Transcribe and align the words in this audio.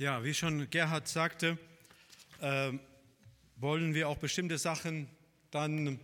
Ja, 0.00 0.24
wie 0.24 0.32
schon 0.32 0.70
Gerhard 0.70 1.08
sagte, 1.08 1.58
äh, 2.40 2.72
wollen 3.56 3.92
wir 3.92 4.08
auch 4.08 4.16
bestimmte 4.16 4.56
Sachen 4.56 5.08
dann 5.50 6.00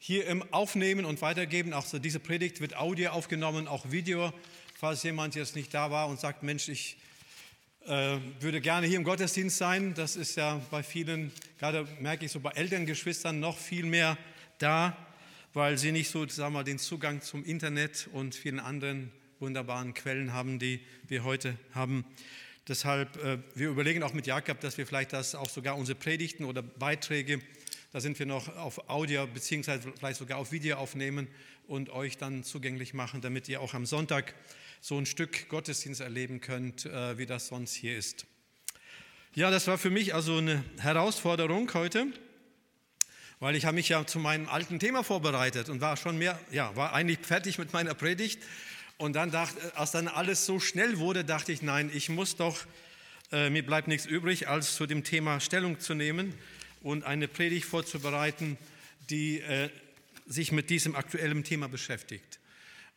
hier 0.00 0.26
im 0.26 0.42
aufnehmen 0.52 1.04
und 1.04 1.22
weitergeben. 1.22 1.72
Auch 1.72 1.86
so 1.86 2.00
diese 2.00 2.18
Predigt 2.18 2.60
wird 2.60 2.76
Audio 2.76 3.10
aufgenommen, 3.10 3.68
auch 3.68 3.92
Video, 3.92 4.32
falls 4.76 5.04
jemand 5.04 5.36
jetzt 5.36 5.54
nicht 5.54 5.72
da 5.72 5.92
war 5.92 6.08
und 6.08 6.18
sagt, 6.18 6.42
Mensch, 6.42 6.68
ich 6.68 6.96
äh, 7.86 8.18
würde 8.40 8.60
gerne 8.60 8.88
hier 8.88 8.96
im 8.96 9.04
Gottesdienst 9.04 9.58
sein. 9.58 9.94
Das 9.94 10.16
ist 10.16 10.34
ja 10.34 10.60
bei 10.72 10.82
vielen, 10.82 11.30
gerade 11.60 11.86
merke 12.00 12.24
ich 12.24 12.32
so 12.32 12.40
bei 12.40 12.50
Elterngeschwistern 12.50 13.38
noch 13.38 13.56
viel 13.56 13.86
mehr 13.86 14.18
da, 14.58 14.96
weil 15.54 15.78
sie 15.78 15.92
nicht 15.92 16.10
so, 16.10 16.26
sagen 16.26 16.52
wir, 16.52 16.64
den 16.64 16.80
Zugang 16.80 17.22
zum 17.22 17.44
Internet 17.44 18.08
und 18.12 18.34
vielen 18.34 18.58
anderen 18.58 19.12
wunderbaren 19.38 19.94
Quellen 19.94 20.32
haben, 20.32 20.58
die 20.58 20.80
wir 21.06 21.22
heute 21.22 21.56
haben. 21.74 22.04
Deshalb, 22.68 23.16
äh, 23.22 23.38
wir 23.54 23.68
überlegen 23.68 24.02
auch 24.02 24.12
mit 24.12 24.26
Jakob, 24.26 24.58
dass 24.60 24.76
wir 24.76 24.88
vielleicht 24.88 25.12
das 25.12 25.36
auch 25.36 25.48
sogar 25.48 25.76
unsere 25.76 25.96
Predigten 25.96 26.44
oder 26.44 26.62
Beiträge, 26.62 27.40
da 27.92 28.00
sind 28.00 28.18
wir 28.18 28.26
noch 28.26 28.48
auf 28.56 28.90
Audio 28.90 29.28
beziehungsweise 29.28 29.92
vielleicht 29.96 30.18
sogar 30.18 30.38
auf 30.38 30.50
Video 30.50 30.76
aufnehmen 30.76 31.28
und 31.68 31.90
euch 31.90 32.18
dann 32.18 32.42
zugänglich 32.42 32.92
machen, 32.92 33.20
damit 33.20 33.48
ihr 33.48 33.60
auch 33.60 33.74
am 33.74 33.86
Sonntag 33.86 34.34
so 34.80 34.98
ein 34.98 35.06
Stück 35.06 35.48
Gottesdienst 35.48 36.00
erleben 36.00 36.40
könnt, 36.40 36.86
äh, 36.86 37.16
wie 37.18 37.26
das 37.26 37.46
sonst 37.46 37.72
hier 37.72 37.96
ist. 37.96 38.26
Ja, 39.34 39.52
das 39.52 39.68
war 39.68 39.78
für 39.78 39.90
mich 39.90 40.12
also 40.12 40.38
eine 40.38 40.64
Herausforderung 40.78 41.72
heute, 41.72 42.08
weil 43.38 43.54
ich 43.54 43.64
habe 43.64 43.76
mich 43.76 43.90
ja 43.90 44.04
zu 44.06 44.18
meinem 44.18 44.48
alten 44.48 44.80
Thema 44.80 45.04
vorbereitet 45.04 45.68
und 45.68 45.80
war 45.80 45.96
schon 45.96 46.18
mehr, 46.18 46.36
ja, 46.50 46.74
war 46.74 46.94
eigentlich 46.94 47.20
fertig 47.20 47.58
mit 47.58 47.72
meiner 47.72 47.94
Predigt 47.94 48.42
und 48.98 49.14
dann 49.14 49.30
dachte, 49.30 49.76
als 49.76 49.90
dann 49.90 50.08
alles 50.08 50.46
so 50.46 50.58
schnell 50.58 50.98
wurde, 50.98 51.24
dachte 51.24 51.52
ich, 51.52 51.62
nein, 51.62 51.90
ich 51.92 52.08
muss 52.08 52.36
doch, 52.36 52.58
äh, 53.30 53.50
mir 53.50 53.64
bleibt 53.64 53.88
nichts 53.88 54.06
übrig, 54.06 54.48
als 54.48 54.74
zu 54.74 54.86
dem 54.86 55.04
Thema 55.04 55.40
Stellung 55.40 55.80
zu 55.80 55.94
nehmen 55.94 56.34
und 56.82 57.04
eine 57.04 57.28
Predigt 57.28 57.66
vorzubereiten, 57.66 58.56
die 59.10 59.40
äh, 59.40 59.68
sich 60.26 60.50
mit 60.50 60.70
diesem 60.70 60.96
aktuellen 60.96 61.44
Thema 61.44 61.68
beschäftigt. 61.68 62.40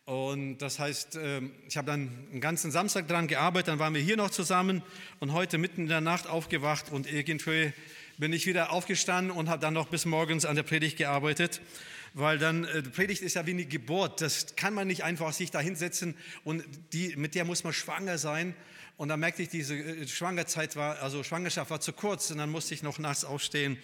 Und 0.05 0.57
das 0.59 0.79
heißt, 0.79 1.17
äh, 1.17 1.41
ich 1.67 1.77
habe 1.77 1.87
dann 1.87 2.09
einen 2.31 2.41
ganzen 2.41 2.71
Samstag 2.71 3.07
daran 3.07 3.27
gearbeitet, 3.27 3.67
dann 3.67 3.79
waren 3.79 3.93
wir 3.93 4.01
hier 4.01 4.17
noch 4.17 4.31
zusammen 4.31 4.81
und 5.19 5.33
heute 5.33 5.57
mitten 5.57 5.81
in 5.81 5.87
der 5.87 6.01
Nacht 6.01 6.27
aufgewacht 6.27 6.91
und 6.91 7.11
irgendwie 7.11 7.73
bin 8.17 8.33
ich 8.33 8.47
wieder 8.47 8.71
aufgestanden 8.71 9.31
und 9.31 9.49
habe 9.49 9.61
dann 9.61 9.73
noch 9.73 9.87
bis 9.87 10.05
morgens 10.05 10.45
an 10.45 10.55
der 10.55 10.63
Predigt 10.63 10.97
gearbeitet 10.97 11.61
weil 12.13 12.37
dann 12.37 12.65
äh, 12.65 12.81
Predigt 12.83 13.21
ist 13.21 13.35
ja 13.35 13.45
wie 13.45 13.51
eine 13.51 13.65
Geburt. 13.65 14.21
Das 14.21 14.55
kann 14.55 14.73
man 14.73 14.87
nicht 14.87 15.03
einfach 15.03 15.33
sich 15.33 15.51
da 15.51 15.59
hinsetzen 15.59 16.15
und 16.43 16.63
die, 16.93 17.15
mit 17.15 17.35
der 17.35 17.45
muss 17.45 17.63
man 17.63 17.73
schwanger 17.73 18.17
sein. 18.17 18.55
Und 18.97 19.07
dann 19.07 19.19
merkte 19.21 19.41
ich, 19.41 19.49
diese 19.49 19.75
äh, 19.75 20.07
Schwangerzeit 20.07 20.75
war, 20.75 21.01
also 21.01 21.23
Schwangerschaft 21.23 21.71
war 21.71 21.79
zu 21.79 21.93
kurz 21.93 22.31
und 22.31 22.37
dann 22.37 22.49
musste 22.49 22.73
ich 22.73 22.83
noch 22.83 22.99
nachts 22.99 23.23
aufstehen. 23.23 23.77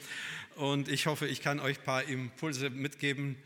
Und 0.56 0.90
ich 0.90 1.06
hoffe, 1.06 1.28
ich 1.28 1.42
kann 1.42 1.60
euch 1.60 1.80
ein 1.80 1.84
paar 1.86 2.04
Impulse 2.04 2.70
mitgeben, 2.70 3.38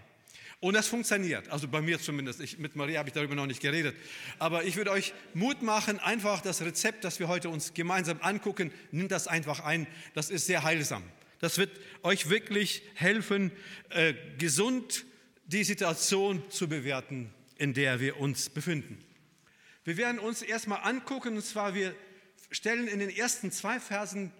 Und 0.59 0.73
das 0.73 0.87
funktioniert, 0.87 1.47
also 1.49 1.67
bei 1.67 1.81
mir 1.81 1.99
zumindest. 1.99 2.41
Ich, 2.41 2.57
mit 2.57 2.75
Maria 2.75 2.99
habe 2.99 3.09
ich 3.09 3.13
darüber 3.13 3.35
noch 3.35 3.47
nicht 3.47 3.61
geredet. 3.61 3.95
Aber 4.39 4.63
ich 4.63 4.75
würde 4.75 4.91
euch 4.91 5.13
Mut 5.35 5.61
machen, 5.61 5.99
einfach 5.99 6.41
das 6.41 6.61
Rezept, 6.61 7.03
das 7.03 7.19
wir 7.19 7.27
heute 7.27 7.49
uns 7.49 7.75
gemeinsam 7.75 8.17
angucken, 8.21 8.71
nimmt 8.91 9.11
das 9.11 9.27
einfach 9.27 9.59
ein. 9.59 9.85
Das 10.15 10.31
ist 10.31 10.47
sehr 10.47 10.63
heilsam. 10.63 11.03
Das 11.39 11.59
wird 11.59 11.71
euch 12.01 12.29
wirklich 12.29 12.81
helfen, 12.95 13.51
äh, 13.89 14.15
gesund 14.39 15.05
die 15.51 15.63
Situation 15.63 16.41
zu 16.50 16.67
bewerten, 16.67 17.34
in 17.57 17.73
der 17.73 18.00
wir 18.00 18.19
uns 18.19 18.50
befinden. 18.50 18.97
Wir 19.84 19.97
werden 19.97 20.19
uns 20.19 20.41
erstmal 20.41 20.81
angucken, 20.84 21.35
und 21.35 21.44
zwar 21.44 21.73
wir 21.73 21.95
stellen 22.51 22.88
in 22.88 23.00
den 23.00 23.09
ersten 23.09 23.51
zwei 23.51 23.79
Versen 23.79 24.31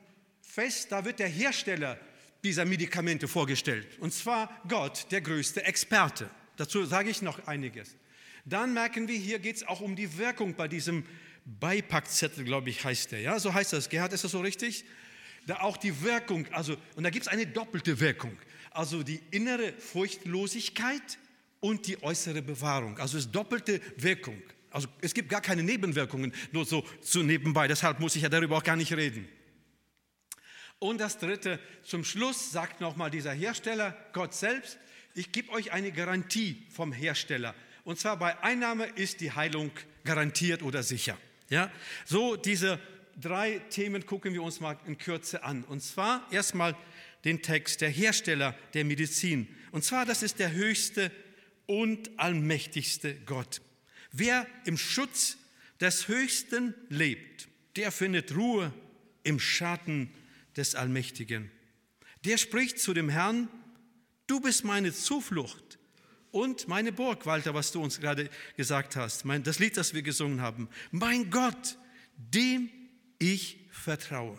fest, 0.42 0.92
da 0.92 1.04
wird 1.06 1.20
der 1.20 1.28
Hersteller 1.28 2.00
dieser 2.44 2.66
Medikamente 2.66 3.28
vorgestellt. 3.28 3.88
Und 4.00 4.14
zwar 4.14 4.50
Gott, 4.68 5.08
der 5.12 5.22
größte 5.22 5.64
Experte. 5.64 6.30
Dazu 6.58 6.86
sage 6.86 7.10
ich 7.10 7.22
noch 7.22 7.48
einiges. 7.48 7.96
Dann 8.46 8.74
merken 8.74 9.08
wir, 9.08 9.18
hier 9.18 9.40
geht 9.40 9.58
es 9.58 9.68
auch 9.68 9.82
um 9.82 9.96
die 9.96 10.18
Wirkung 10.18 10.56
bei 10.56 10.68
diesem 10.68 11.06
Beipackzettel, 11.46 12.44
glaube 12.44 12.70
ich, 12.70 12.84
heißt 12.84 13.12
der. 13.12 13.20
Ja, 13.20 13.40
so 13.40 13.54
heißt 13.54 13.74
das. 13.74 13.90
Gerhard, 13.90 14.14
ist 14.14 14.24
das 14.24 14.32
so 14.32 14.42
richtig? 14.42 14.86
Da 15.48 15.62
auch 15.62 15.78
die 15.78 16.02
Wirkung, 16.02 16.46
also, 16.52 16.76
und 16.96 17.04
da 17.04 17.10
gibt 17.10 17.26
es 17.26 17.32
eine 17.32 17.48
doppelte 17.48 18.00
Wirkung. 18.00 18.38
Also 18.72 19.04
die 19.04 19.22
innere 19.32 19.74
Furchtlosigkeit 19.74 21.18
und 21.60 21.88
die 21.88 22.02
äußere 22.02 22.42
Bewahrung. 22.42 22.98
Also 23.00 23.18
es 23.18 23.26
ist 23.26 23.32
doppelte 23.32 23.82
Wirkung. 23.98 24.42
Also 24.70 24.88
es 25.02 25.14
gibt 25.14 25.30
gar 25.30 25.42
keine 25.42 25.64
Nebenwirkungen, 25.64 26.34
nur 26.52 26.66
so, 26.66 26.86
so 27.02 27.22
nebenbei. 27.22 27.68
Deshalb 27.68 28.00
muss 28.00 28.16
ich 28.16 28.24
ja 28.24 28.30
darüber 28.30 28.58
auch 28.58 28.64
gar 28.64 28.78
nicht 28.78 28.94
reden. 28.94 29.28
Und 30.80 31.00
das 31.00 31.20
Dritte, 31.20 31.60
zum 31.84 32.04
Schluss 32.04 32.52
sagt 32.52 32.82
nochmal 32.82 33.12
dieser 33.12 33.34
Hersteller, 33.34 33.96
Gott 34.14 34.34
selbst, 34.34 34.80
ich 35.14 35.32
gebe 35.32 35.52
euch 35.52 35.72
eine 35.74 35.92
Garantie 35.92 36.66
vom 36.72 36.92
Hersteller. 36.92 37.54
Und 37.84 38.00
zwar 38.00 38.18
bei 38.18 38.42
Einnahme 38.42 38.86
ist 38.86 39.22
die 39.22 39.32
Heilung 39.32 39.72
garantiert 40.04 40.64
oder 40.64 40.82
sicher. 40.82 41.18
Ja? 41.50 41.70
So 42.06 42.36
diese 42.36 42.80
drei 43.20 43.60
Themen 43.70 44.06
gucken 44.06 44.34
wir 44.34 44.44
uns 44.44 44.60
mal 44.60 44.78
in 44.86 44.98
Kürze 44.98 45.44
an. 45.44 45.64
Und 45.64 45.82
zwar 45.82 46.28
erstmal 46.32 46.76
den 47.24 47.42
Text, 47.42 47.82
der 47.82 47.90
Hersteller 47.90 48.56
der 48.74 48.86
Medizin. 48.86 49.48
Und 49.72 49.84
zwar, 49.84 50.06
das 50.06 50.24
ist 50.24 50.40
der 50.40 50.52
höchste 50.52 51.12
und 51.66 52.12
allmächtigste 52.18 53.16
Gott. 53.26 53.62
Wer 54.12 54.48
im 54.66 54.78
Schutz 54.78 55.38
des 55.80 56.08
Höchsten 56.08 56.74
lebt, 56.90 57.48
der 57.76 57.92
findet 57.92 58.36
Ruhe 58.36 58.74
im 59.24 59.40
Schatten 59.40 60.12
des 60.58 60.76
Allmächtigen. 60.76 61.50
Der 62.26 62.38
spricht 62.38 62.80
zu 62.80 62.94
dem 62.94 63.10
Herrn, 63.10 63.48
du 64.28 64.42
bist 64.42 64.64
meine 64.64 64.94
Zuflucht 64.94 65.80
und 66.32 66.68
meine 66.68 66.92
Burg, 66.92 67.26
Walter, 67.26 67.54
was 67.54 67.72
du 67.72 67.82
uns 67.82 68.00
gerade 68.00 68.30
gesagt 68.58 68.96
hast, 68.96 69.24
das 69.44 69.60
Lied, 69.60 69.78
das 69.78 69.94
wir 69.94 70.02
gesungen 70.02 70.42
haben. 70.42 70.70
Mein 70.92 71.30
Gott, 71.30 71.78
dem 72.18 72.70
ich 73.22 73.58
vertraue. 73.70 74.38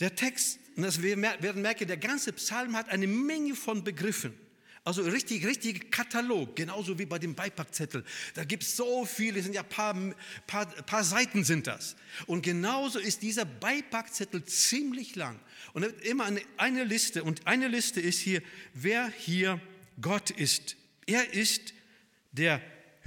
Der 0.00 0.14
Text, 0.14 0.58
das 0.76 1.02
werden 1.02 1.62
merken, 1.62 1.86
der 1.86 1.96
ganze 1.96 2.32
Psalm 2.32 2.76
hat 2.76 2.88
eine 2.88 3.06
Menge 3.06 3.54
von 3.54 3.84
Begriffen. 3.84 4.34
Also 4.84 5.02
richtig, 5.02 5.46
richtig 5.46 5.90
Katalog, 5.90 6.56
genauso 6.56 6.98
wie 6.98 7.06
bei 7.06 7.18
dem 7.18 7.34
Beipackzettel. 7.34 8.04
Da 8.34 8.44
gibt 8.44 8.64
es 8.64 8.76
so 8.76 9.06
viele, 9.06 9.42
sind 9.42 9.54
ja 9.54 9.62
paar, 9.62 9.96
paar, 10.46 10.66
paar 10.66 11.02
Seiten 11.02 11.42
sind 11.42 11.66
das. 11.66 11.96
Und 12.26 12.42
genauso 12.42 12.98
ist 12.98 13.22
dieser 13.22 13.46
Beipackzettel 13.46 14.44
ziemlich 14.44 15.16
lang. 15.16 15.40
Und 15.72 15.84
immer 16.02 16.26
eine, 16.26 16.42
eine 16.58 16.84
Liste. 16.84 17.24
Und 17.24 17.46
eine 17.46 17.68
Liste 17.68 18.00
ist 18.00 18.18
hier, 18.18 18.42
wer 18.74 19.08
hier 19.08 19.58
Gott 20.02 20.30
ist. 20.30 20.76
Er 21.06 21.32
ist 21.32 21.72
der 22.32 22.60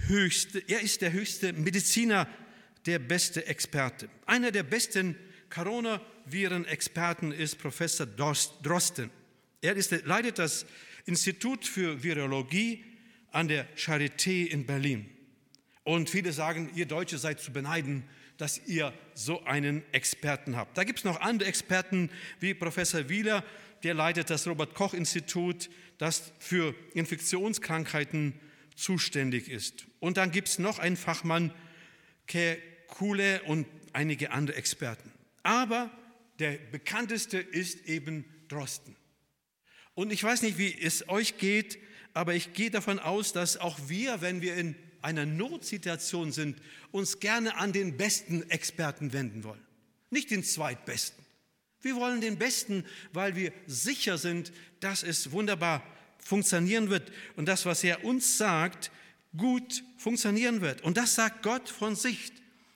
höchste, 0.07 0.59
er 0.67 0.81
ist 0.81 1.01
der 1.01 1.11
höchste 1.11 1.53
Mediziner, 1.53 2.27
der 2.85 2.99
beste 2.99 3.45
Experte. 3.47 4.09
Einer 4.25 4.51
der 4.51 4.63
besten 4.63 5.15
Coronaviren-Experten 5.49 7.31
ist 7.31 7.57
Professor 7.57 8.05
Drosten. 8.05 9.09
Er 9.61 9.75
ist, 9.75 9.91
leitet 10.05 10.39
das 10.39 10.65
Institut 11.05 11.65
für 11.65 12.03
Virologie 12.03 12.83
an 13.31 13.47
der 13.47 13.67
Charité 13.75 14.45
in 14.45 14.65
Berlin. 14.65 15.09
Und 15.83 16.09
viele 16.09 16.33
sagen, 16.33 16.69
ihr 16.75 16.85
Deutsche 16.85 17.17
seid 17.17 17.39
zu 17.39 17.51
beneiden, 17.51 18.03
dass 18.37 18.61
ihr 18.67 18.93
so 19.13 19.43
einen 19.45 19.83
Experten 19.93 20.55
habt. 20.55 20.77
Da 20.77 20.83
gibt 20.83 20.99
es 20.99 21.05
noch 21.05 21.19
andere 21.21 21.49
Experten 21.49 22.09
wie 22.39 22.53
Professor 22.53 23.09
Wieler, 23.09 23.43
der 23.83 23.93
leitet 23.93 24.29
das 24.29 24.47
Robert 24.47 24.73
Koch 24.73 24.93
Institut, 24.93 25.69
das 25.97 26.31
für 26.39 26.75
Infektionskrankheiten 26.93 28.33
zuständig 28.77 29.49
ist. 29.49 29.85
Und 29.99 30.17
dann 30.17 30.31
gibt 30.31 30.47
es 30.47 30.59
noch 30.59 30.79
einen 30.79 30.95
Fachmann, 30.95 31.53
Kule 32.87 33.41
und 33.43 33.67
einige 33.93 34.31
andere 34.31 34.57
Experten. 34.57 35.11
Aber 35.43 35.91
der 36.39 36.57
bekannteste 36.71 37.37
ist 37.37 37.85
eben 37.87 38.25
Drosten. 38.47 38.95
Und 39.93 40.13
ich 40.13 40.23
weiß 40.23 40.43
nicht, 40.43 40.57
wie 40.57 40.73
es 40.79 41.09
euch 41.09 41.37
geht, 41.37 41.79
aber 42.13 42.35
ich 42.35 42.53
gehe 42.53 42.69
davon 42.69 42.99
aus, 42.99 43.33
dass 43.33 43.57
auch 43.57 43.77
wir, 43.87 44.21
wenn 44.21 44.41
wir 44.41 44.55
in 44.55 44.75
einer 45.01 45.25
Notsituation 45.25 46.31
sind, 46.31 46.61
uns 46.91 47.19
gerne 47.19 47.57
an 47.57 47.73
den 47.73 47.97
besten 47.97 48.49
Experten 48.49 49.13
wenden 49.13 49.43
wollen, 49.43 49.65
nicht 50.09 50.31
den 50.31 50.43
zweitbesten. 50.43 51.25
Wir 51.81 51.95
wollen 51.95 52.21
den 52.21 52.37
besten, 52.37 52.85
weil 53.13 53.35
wir 53.35 53.53
sicher 53.67 54.17
sind, 54.17 54.51
dass 54.79 55.03
es 55.03 55.31
wunderbar 55.31 55.83
funktionieren 56.27 56.89
wird 56.89 57.11
und 57.37 57.47
das, 57.47 57.65
was 57.65 57.83
er 57.83 58.03
uns 58.03 58.37
sagt, 58.37 58.91
gut 59.35 59.83
funktionieren 59.97 60.61
wird. 60.61 60.81
Und 60.81 60.97
das 60.97 61.15
sagt 61.15 61.41
Gott 61.41 61.69
von 61.69 61.95
sich. 61.95 62.33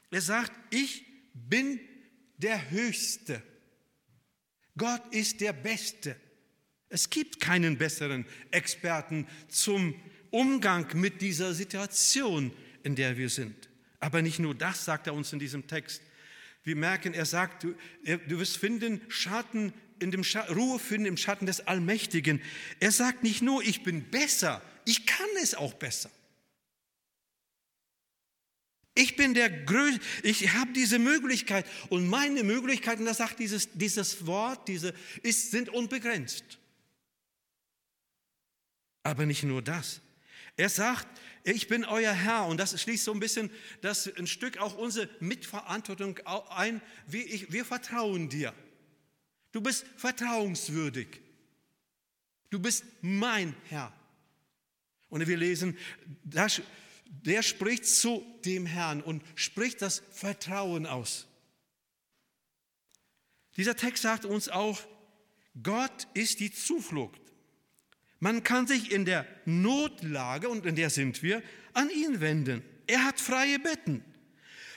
Er 0.10 0.22
sagt, 0.22 0.52
ich 0.70 1.06
bin 1.34 1.80
der 2.38 2.72
Höchste. 2.72 3.44
Gott 4.78 5.02
ist 5.12 5.42
der 5.42 5.54
Beste. 5.54 6.16
Es 6.88 7.10
gibt 7.10 7.40
keinen 7.40 7.78
besseren 7.78 8.26
Experten 8.52 9.28
zum 9.50 9.96
Umgang 10.30 10.88
mit 10.94 11.22
dieser 11.22 11.54
Situation, 11.54 12.54
in 12.84 12.96
der 12.96 13.18
wir 13.18 13.30
sind. 13.30 13.70
Aber 14.00 14.22
nicht 14.22 14.40
nur 14.40 14.56
das 14.56 14.86
sagt 14.86 15.08
er 15.08 15.14
uns 15.14 15.34
in 15.34 15.40
diesem 15.40 15.68
Text. 15.68 16.02
Wir 16.64 16.76
merken, 16.76 17.14
er 17.14 17.26
sagt, 17.26 17.64
du, 17.64 17.76
du 18.04 18.40
wirst 18.40 18.58
finden 18.58 19.02
Schatten 19.10 19.74
in 20.00 20.12
dem 20.12 20.24
Schatten, 20.24 20.54
Ruhe 20.54 20.80
finden 20.80 21.06
im 21.06 21.18
Schatten 21.18 21.46
des 21.46 21.68
Allmächtigen. 21.68 22.42
Er 22.80 22.92
sagt 22.92 23.24
nicht 23.24 23.42
nur, 23.42 23.64
ich 23.64 23.84
bin 23.84 24.10
besser, 24.10 24.62
ich 24.86 25.06
kann 25.06 25.28
es 25.42 25.56
auch 25.56 25.74
besser. 25.74 26.12
Ich 28.94 29.16
bin 29.16 29.34
der 29.34 29.50
Größte, 29.50 30.02
ich 30.24 30.54
habe 30.54 30.74
diese 30.74 31.00
Möglichkeit 31.00 31.66
und 31.90 32.08
meine 32.08 32.44
Möglichkeiten, 32.44 33.06
das 33.06 33.18
sagt 33.18 33.40
dieses, 33.40 33.72
dieses 33.72 34.26
Wort, 34.26 34.68
diese, 34.68 34.94
ist, 35.24 35.52
sind 35.52 35.70
unbegrenzt. 35.70 36.60
Aber 39.04 39.26
nicht 39.26 39.44
nur 39.44 39.62
das. 39.62 40.02
Er 40.58 40.70
sagt, 40.70 41.08
ich 41.44 41.68
bin 41.68 41.86
euer 41.86 42.14
Herr 42.14 42.46
und 42.46 42.58
das 42.58 42.80
schließt 42.80 43.04
so 43.04 43.14
ein 43.14 43.20
bisschen 43.20 43.50
das 43.82 44.08
ein 44.16 44.28
Stück 44.28 44.58
auch 44.58 44.78
unsere 44.78 45.10
Mitverantwortung 45.20 46.20
ein. 46.50 46.82
Ich, 47.12 47.52
wir 47.52 47.66
vertrauen 47.66 48.30
dir. 48.30 48.54
Du 49.52 49.62
bist 49.62 49.86
vertrauenswürdig. 49.98 51.22
Du 52.50 52.60
bist 52.60 52.84
mein 53.02 53.56
Herr. 53.70 53.94
Und 55.10 55.26
wir 55.28 55.38
lesen, 55.38 55.78
der 56.24 57.44
spricht 57.44 57.86
zu 57.86 58.26
dem 58.46 58.66
Herrn 58.66 59.02
und 59.02 59.24
spricht 59.36 59.82
das 59.82 60.04
Vertrauen 60.12 60.86
aus. 60.86 61.28
Dieser 63.58 63.76
Text 63.76 64.04
sagt 64.04 64.26
uns 64.26 64.48
auch, 64.48 64.80
Gott 65.62 66.08
ist 66.14 66.40
die 66.40 66.52
Zuflucht. 66.52 67.20
Man 68.22 68.44
kann 68.44 68.68
sich 68.68 68.92
in 68.92 69.04
der 69.04 69.26
Notlage, 69.46 70.48
und 70.48 70.66
in 70.68 70.76
der 70.76 70.92
sind 70.92 71.24
wir, 71.24 71.42
an 71.74 71.90
ihn 71.90 72.22
wenden. 72.22 72.62
Er 72.86 73.04
hat 73.04 73.20
freie 73.20 73.58
Betten. 73.58 74.06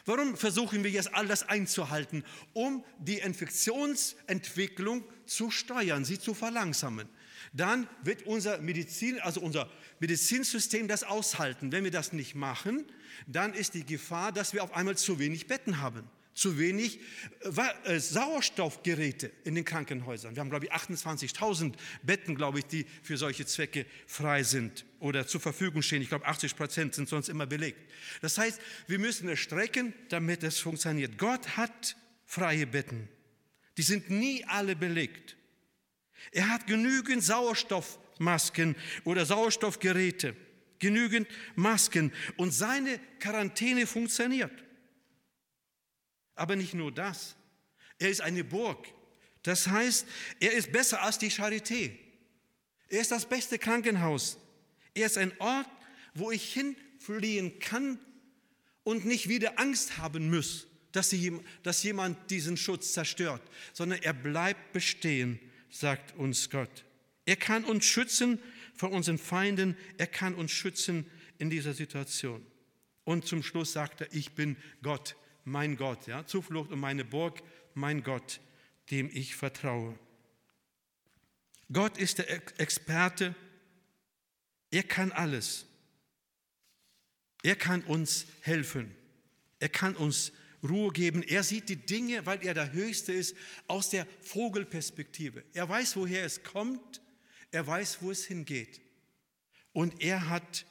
Warum 0.07 0.37
versuchen 0.37 0.83
wir 0.83 0.91
jetzt 0.91 1.15
all 1.15 1.27
das 1.27 1.47
einzuhalten? 1.47 2.25
Um 2.55 2.83
die 2.99 3.19
Infektionsentwicklung 3.19 5.05
zu 5.27 5.51
steuern, 5.51 6.07
sie 6.07 6.19
zu 6.19 6.33
verlangsamen. 6.33 7.07
Dann 7.53 7.87
wird 8.03 8.23
unser 8.23 8.59
Medizin, 8.63 9.21
also 9.21 9.43
unser 9.43 9.71
Medizinsystem 10.01 10.89
das 10.89 11.05
aushalten. 11.05 11.71
Wenn 11.71 11.85
wir 11.85 11.91
das 11.91 12.15
nicht 12.15 12.35
machen, 12.35 12.87
dann 13.27 13.53
ist 13.53 13.75
die 13.75 13.85
Gefahr, 13.85 14.33
dass 14.33 14.55
wir 14.55 14.65
auf 14.65 14.73
einmal 14.75 14.97
zu 14.97 15.19
wenig 15.19 15.47
Betten 15.47 15.81
haben 15.83 16.09
zu 16.35 16.59
wenig 16.59 16.99
äh, 17.41 17.95
äh, 17.95 18.01
Sauerstoffgeräte 18.01 19.31
in 19.45 19.55
den 19.55 19.65
Krankenhäusern. 19.65 20.35
Wir 20.35 20.41
haben, 20.41 20.51
glaube 20.51 20.67
ich, 20.67 20.73
28.000 20.73 21.75
Betten, 22.03 22.35
glaube 22.35 22.59
ich, 22.59 22.67
die 22.67 22.87
für 23.03 23.17
solche 23.17 23.47
Zwecke 23.47 23.87
frei 24.07 24.43
sind 24.43 24.85
oder 24.99 25.27
zur 25.27 25.41
Verfügung 25.41 25.81
stehen. 25.83 26.03
Ich 26.03 26.09
glaube, 26.09 26.27
80 26.27 26.57
Prozent 26.57 26.95
sind 26.95 27.09
sonst 27.09 27.29
immer 27.29 27.47
belegt. 27.47 27.79
Das 28.21 28.37
heißt, 28.37 28.61
wir 28.89 28.99
müssen 28.99 29.29
es 29.29 29.39
strecken, 29.39 29.95
damit 30.09 30.43
es 30.43 30.59
funktioniert. 30.59 31.17
Gott 31.19 31.57
hat 31.57 31.97
freie 32.27 32.67
Betten. 32.67 33.09
Die 33.77 33.83
sind 33.83 34.11
nie 34.11 34.45
alle 34.45 34.77
belegt. 34.77 35.37
Er 36.33 36.49
hat 36.49 36.67
genügend 36.67 37.23
Sauerstoffmasken 37.23 38.77
oder 39.05 39.25
Sauerstoffgeräte, 39.25 40.35
genügend 40.79 41.29
Masken 41.55 42.13
und 42.37 42.53
seine 42.53 42.99
Quarantäne 43.21 43.87
funktioniert. 43.87 44.64
Aber 46.35 46.57
nicht 46.57 46.75
nur 46.75 46.93
das. 46.93 47.37
Er 47.99 48.11
ist 48.11 48.21
eine 48.21 48.45
Burg. 48.45 48.89
Das 49.43 49.67
heißt, 49.67 50.07
er 50.41 50.53
ist 50.53 50.73
besser 50.73 51.03
als 51.03 51.19
die 51.19 51.31
Charité. 51.31 51.93
Er 52.89 53.01
ist 53.01 53.11
das 53.11 53.27
beste 53.27 53.59
Krankenhaus. 53.59 54.39
Er 54.95 55.07
ist 55.07 55.19
ein 55.19 55.33
Ort, 55.41 55.69
wo 56.15 56.31
ich 56.31 56.53
hinfliehen 56.53 57.59
kann 57.59 57.99
und 58.85 59.05
nicht 59.05 59.29
wieder 59.29 59.59
Angst 59.59 59.99
haben 59.99 60.31
muss, 60.31 60.67
dass, 60.93 61.11
sie, 61.11 61.41
dass 61.63 61.83
jemand 61.83 62.31
diesen 62.31 62.57
Schutz 62.57 62.93
zerstört, 62.93 63.43
sondern 63.73 64.01
er 64.03 64.13
bleibt 64.13 64.73
bestehen, 64.73 65.41
sagt 65.71 66.17
uns 66.17 66.51
Gott. 66.51 66.85
Er 67.27 67.37
kann 67.37 67.65
uns 67.65 67.85
schützen 67.85 68.39
vor 68.75 68.91
unseren 68.93 69.19
Feinden, 69.19 69.77
er 69.99 70.07
kann 70.07 70.35
uns 70.35 70.53
schützen 70.53 71.11
in 71.39 71.51
dieser 71.51 71.75
Situation. 71.75 72.45
Und 73.05 73.27
zum 73.27 73.43
Schluss 73.43 73.73
sagt 73.73 74.03
er, 74.03 74.13
ich 74.13 74.33
bin 74.33 74.57
Gott, 74.83 75.17
mein 75.45 75.77
Gott, 75.77 76.07
ja, 76.07 76.27
Zuflucht 76.27 76.73
und 76.73 76.81
meine 76.81 77.05
Burg, 77.05 77.43
mein 77.75 78.03
Gott, 78.03 78.41
dem 78.91 79.11
ich 79.13 79.37
vertraue. 79.37 79.99
Gott 81.73 81.99
ist 81.99 82.19
der 82.19 82.31
Experte, 82.61 83.35
er 84.71 84.83
kann 84.83 85.13
alles. 85.13 85.67
Er 87.43 87.57
kann 87.57 87.83
uns 87.83 88.27
helfen. 88.41 88.95
Er 89.61 89.69
kann 89.69 89.95
uns 89.97 90.33
Ruhe 90.63 90.93
geben. 90.93 91.23
Er 91.23 91.43
sieht 91.43 91.69
die 91.69 91.77
Dinge, 91.77 92.25
weil 92.27 92.45
er 92.45 92.55
der 92.55 92.73
Höchste 92.73 93.13
ist, 93.13 93.37
aus 93.67 93.91
der 93.91 94.07
Vogelperspektive. 94.21 95.45
Er 95.53 95.69
weiß, 95.69 95.97
woher 95.97 96.25
es 96.25 96.43
kommt. 96.43 97.03
Er 97.51 97.67
weiß, 97.67 97.99
wo 98.01 98.11
es 98.11 98.25
hingeht. 98.25 98.81
Und 99.73 100.03
er 100.03 100.29
hat 100.29 100.67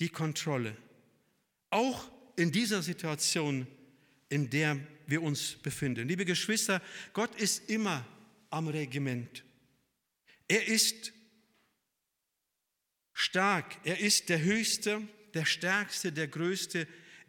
die 0.00 0.08
Kontrolle. 0.08 0.76
Auch 1.70 2.10
in 2.36 2.52
dieser 2.52 2.82
Situation 2.82 3.66
in 4.28 4.50
der 4.50 4.78
wir 5.06 5.22
uns 5.22 5.54
befinden. 5.54 6.06
Liebe 6.06 6.24
Geschwister, 6.24 6.82
Gott 7.12 7.34
ist 7.36 7.70
immer 7.70 8.06
am 8.50 8.68
Regiment. 8.68 9.44
Er 10.46 10.66
ist 10.66 11.12
stark, 13.12 13.78
er 13.84 13.98
ist 14.00 14.28
der 14.28 14.42
Höchste, 14.42 15.02
der 15.34 15.44
Stärkste, 15.44 16.12
der 16.12 16.28
Größte. 16.28 16.86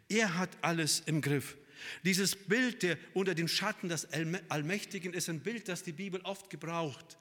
Er 0.08 0.36
hat 0.36 0.50
alles 0.62 1.00
im 1.00 1.20
Griff. 1.20 1.56
Dieses 2.04 2.36
Bild 2.36 2.82
der 2.82 2.98
unter 3.14 3.34
dem 3.34 3.48
Schatten 3.48 3.88
des 3.88 4.08
Allmächtigen 4.12 5.14
ist 5.14 5.28
ein 5.28 5.40
Bild, 5.40 5.68
das 5.68 5.82
die 5.82 5.92
Bibel 5.92 6.20
oft 6.22 6.50
gebraucht. 6.50 7.18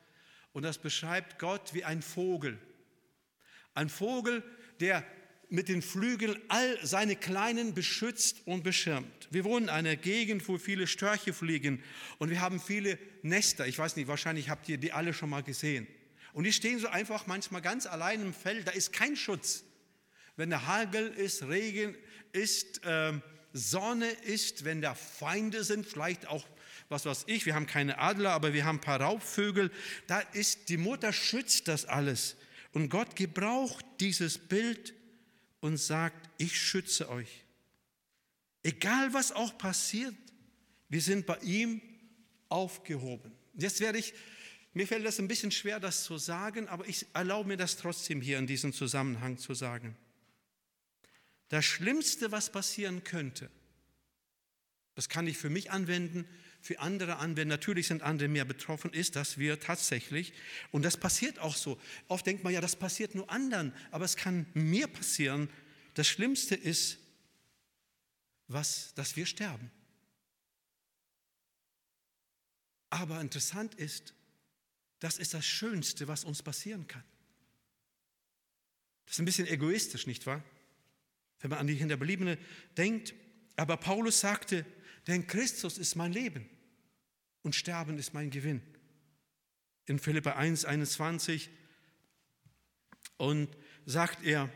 Und 0.51 0.63
das 0.63 0.77
beschreibt 0.77 1.39
Gott 1.39 1.73
wie 1.73 1.83
ein 1.83 2.01
Vogel. 2.01 2.57
Ein 3.73 3.89
Vogel, 3.89 4.43
der 4.79 5.05
mit 5.49 5.67
den 5.67 5.81
Flügeln 5.81 6.39
all 6.47 6.77
seine 6.85 7.15
Kleinen 7.15 7.73
beschützt 7.73 8.41
und 8.45 8.63
beschirmt. 8.63 9.27
Wir 9.31 9.43
wohnen 9.43 9.65
in 9.65 9.69
einer 9.69 9.95
Gegend, 9.95 10.47
wo 10.47 10.57
viele 10.57 10.85
Störche 10.85 11.33
fliegen 11.33 11.83
und 12.19 12.29
wir 12.29 12.39
haben 12.41 12.59
viele 12.59 12.99
Nester. 13.23 13.67
Ich 13.67 13.79
weiß 13.79 13.95
nicht, 13.95 14.07
wahrscheinlich 14.07 14.49
habt 14.49 14.69
ihr 14.69 14.77
die 14.77 14.91
alle 14.91 15.13
schon 15.13 15.29
mal 15.29 15.43
gesehen. 15.43 15.87
Und 16.33 16.43
die 16.43 16.53
stehen 16.53 16.79
so 16.79 16.87
einfach 16.87 17.25
manchmal 17.25 17.61
ganz 17.61 17.87
allein 17.87 18.21
im 18.21 18.33
Feld, 18.33 18.67
da 18.67 18.71
ist 18.71 18.93
kein 18.93 19.15
Schutz. 19.15 19.63
Wenn 20.35 20.51
der 20.51 20.67
Hagel 20.67 21.07
ist, 21.07 21.43
Regen 21.43 21.95
ist, 22.31 22.85
äh, 22.85 23.13
Sonne 23.51 24.09
ist, 24.09 24.63
wenn 24.63 24.81
da 24.81 24.93
Feinde 24.93 25.63
sind, 25.63 25.85
vielleicht 25.85 26.27
auch 26.27 26.45
was 26.89 27.05
weiß 27.05 27.25
ich, 27.27 27.45
wir 27.45 27.53
haben 27.53 27.67
keine 27.67 27.99
Adler, 27.99 28.31
aber 28.31 28.53
wir 28.53 28.65
haben 28.65 28.77
ein 28.77 28.81
paar 28.81 28.99
Raubvögel, 28.99 29.71
da 30.07 30.19
ist 30.19 30.69
die 30.69 30.77
Mutter 30.77 31.13
schützt 31.13 31.67
das 31.67 31.85
alles. 31.85 32.35
Und 32.73 32.89
Gott 32.89 33.15
gebraucht 33.15 33.85
dieses 33.99 34.37
Bild 34.37 34.93
und 35.61 35.77
sagt, 35.77 36.29
ich 36.37 36.59
schütze 36.59 37.09
euch. 37.09 37.43
Egal 38.63 39.13
was 39.13 39.31
auch 39.31 39.57
passiert, 39.57 40.15
wir 40.89 41.01
sind 41.01 41.25
bei 41.25 41.37
ihm 41.39 41.81
aufgehoben. 42.49 43.31
Jetzt 43.53 43.79
werde 43.79 43.99
ich 43.99 44.13
Mir 44.73 44.87
fällt 44.87 45.05
das 45.05 45.19
ein 45.19 45.27
bisschen 45.27 45.51
schwer, 45.51 45.79
das 45.79 46.03
zu 46.03 46.17
sagen, 46.17 46.67
aber 46.67 46.87
ich 46.87 47.07
erlaube 47.13 47.47
mir 47.47 47.57
das 47.57 47.77
trotzdem 47.77 48.21
hier 48.21 48.37
in 48.37 48.47
diesem 48.47 48.71
Zusammenhang 48.71 49.37
zu 49.37 49.53
sagen. 49.53 49.97
Das 51.49 51.65
Schlimmste, 51.65 52.31
was 52.31 52.51
passieren 52.51 53.03
könnte, 53.03 53.49
das 54.93 55.09
kann 55.09 55.25
ich 55.25 55.37
für 55.37 55.49
mich 55.49 55.71
anwenden, 55.71 56.27
für 56.61 56.79
andere 56.79 57.17
anwenden, 57.17 57.49
natürlich 57.49 57.87
sind 57.87 58.01
andere 58.01 58.27
mehr 58.27 58.45
betroffen, 58.45 58.91
ist, 58.91 59.15
dass 59.15 59.37
wir 59.37 59.59
tatsächlich, 59.59 60.33
und 60.71 60.83
das 60.83 60.97
passiert 60.97 61.39
auch 61.39 61.55
so, 61.55 61.79
oft 62.07 62.25
denkt 62.25 62.43
man 62.43 62.53
ja, 62.53 62.61
das 62.61 62.75
passiert 62.75 63.15
nur 63.15 63.29
anderen, 63.29 63.73
aber 63.91 64.05
es 64.05 64.15
kann 64.15 64.45
mir 64.53 64.87
passieren, 64.87 65.49
das 65.93 66.07
Schlimmste 66.07 66.55
ist, 66.55 66.97
was, 68.47 68.93
dass 68.95 69.15
wir 69.15 69.25
sterben. 69.25 69.71
Aber 72.89 73.21
interessant 73.21 73.75
ist, 73.75 74.13
das 74.99 75.17
ist 75.17 75.33
das 75.33 75.45
Schönste, 75.45 76.07
was 76.07 76.23
uns 76.23 76.43
passieren 76.43 76.87
kann. 76.87 77.03
Das 79.05 79.15
ist 79.15 79.19
ein 79.19 79.25
bisschen 79.25 79.47
egoistisch, 79.47 80.07
nicht 80.07 80.25
wahr? 80.25 80.43
Wenn 81.39 81.51
man 81.51 81.59
an 81.59 81.67
die 81.67 81.75
Hinterbliebene 81.75 82.37
denkt. 82.77 83.13
Aber 83.55 83.77
Paulus 83.77 84.19
sagte, 84.19 84.65
denn 85.09 85.27
Christus 85.27 85.77
ist 85.77 85.95
mein 85.95 86.13
Leben 86.13 86.47
und 87.41 87.55
Sterben 87.55 87.97
ist 87.97 88.13
mein 88.13 88.29
Gewinn. 88.29 88.61
In 89.87 89.99
Philippa 89.99 90.33
1, 90.33 90.65
21 90.65 91.49
und 93.17 93.49
sagt 93.85 94.23
er, 94.23 94.49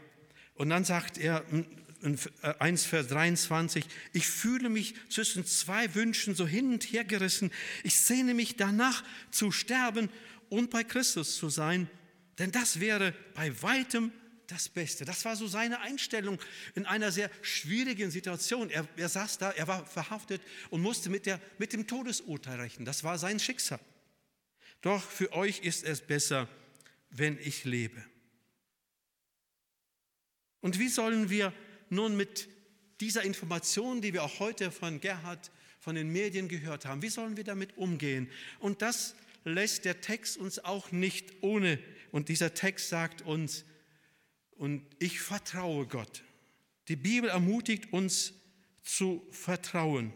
und 0.53 0.69
dann 0.69 0.86
sagt 0.86 1.17
er, 1.17 1.43
1, 2.60 2.86
Vers 2.86 3.07
23, 3.07 3.86
ich 4.12 4.27
fühle 4.27 4.69
mich 4.69 4.93
zwischen 5.10 5.45
zwei 5.45 5.95
Wünschen 5.95 6.36
so 6.36 6.45
hin 6.45 6.74
und 6.74 6.83
her 6.83 7.03
gerissen. 7.03 7.51
Ich 7.83 8.00
sehne 8.00 8.33
mich 8.33 8.55
danach 8.55 9.03
zu 9.31 9.51
sterben 9.51 10.10
und 10.50 10.69
bei 10.69 10.83
Christus 10.83 11.36
zu 11.38 11.50
sein, 11.50 11.89
denn 12.38 12.51
das 12.51 12.79
wäre 12.79 13.15
bei 13.33 13.60
weitem 13.63 14.12
das 14.47 14.69
Beste. 14.69 15.05
Das 15.05 15.25
war 15.25 15.35
so 15.35 15.47
seine 15.47 15.79
Einstellung 15.79 16.39
in 16.75 16.85
einer 16.85 17.12
sehr 17.12 17.29
schwierigen 17.41 18.12
Situation. 18.12 18.69
Er, 18.69 18.88
er 18.97 19.09
saß 19.09 19.38
da, 19.38 19.51
er 19.51 19.67
war 19.67 19.85
verhaftet 19.85 20.41
und 20.69 20.81
musste 20.81 21.09
mit, 21.09 21.25
der, 21.25 21.39
mit 21.57 21.73
dem 21.73 21.88
Todesurteil 21.88 22.59
rechnen. 22.59 22.85
Das 22.85 23.03
war 23.03 23.17
sein 23.17 23.39
Schicksal. 23.39 23.79
Doch 24.81 25.01
für 25.01 25.31
euch 25.33 25.59
ist 25.59 25.83
es 25.83 26.01
besser, 26.01 26.47
wenn 27.09 27.38
ich 27.39 27.63
lebe. 27.63 28.03
Und 30.62 30.79
wie 30.79 30.89
sollen 30.89 31.29
wir 31.29 31.53
nun 31.89 32.15
mit 32.15 32.47
dieser 33.00 33.23
Information, 33.23 34.01
die 34.01 34.13
wir 34.13 34.23
auch 34.23 34.39
heute 34.39 34.71
von 34.71 35.00
Gerhard 35.00 35.51
von 35.79 35.95
den 35.95 36.09
Medien 36.12 36.47
gehört 36.47 36.85
haben, 36.85 37.01
wie 37.01 37.09
sollen 37.09 37.35
wir 37.38 37.43
damit 37.43 37.77
umgehen? 37.77 38.29
Und 38.59 38.81
das 38.81 39.15
lässt 39.43 39.85
der 39.85 40.01
Text 40.01 40.38
uns 40.38 40.59
auch 40.59 40.91
nicht 40.91 41.33
ohne. 41.41 41.79
Und 42.12 42.29
dieser 42.29 42.53
Text 42.53 42.89
sagt 42.89 43.21
uns, 43.21 43.65
und 44.57 44.83
ich 45.00 45.19
vertraue 45.19 45.88
Gott. 45.88 46.24
Die 46.88 46.95
Bibel 46.95 47.29
ermutigt 47.29 47.93
uns 47.93 48.33
zu 48.81 49.25
vertrauen. 49.31 50.13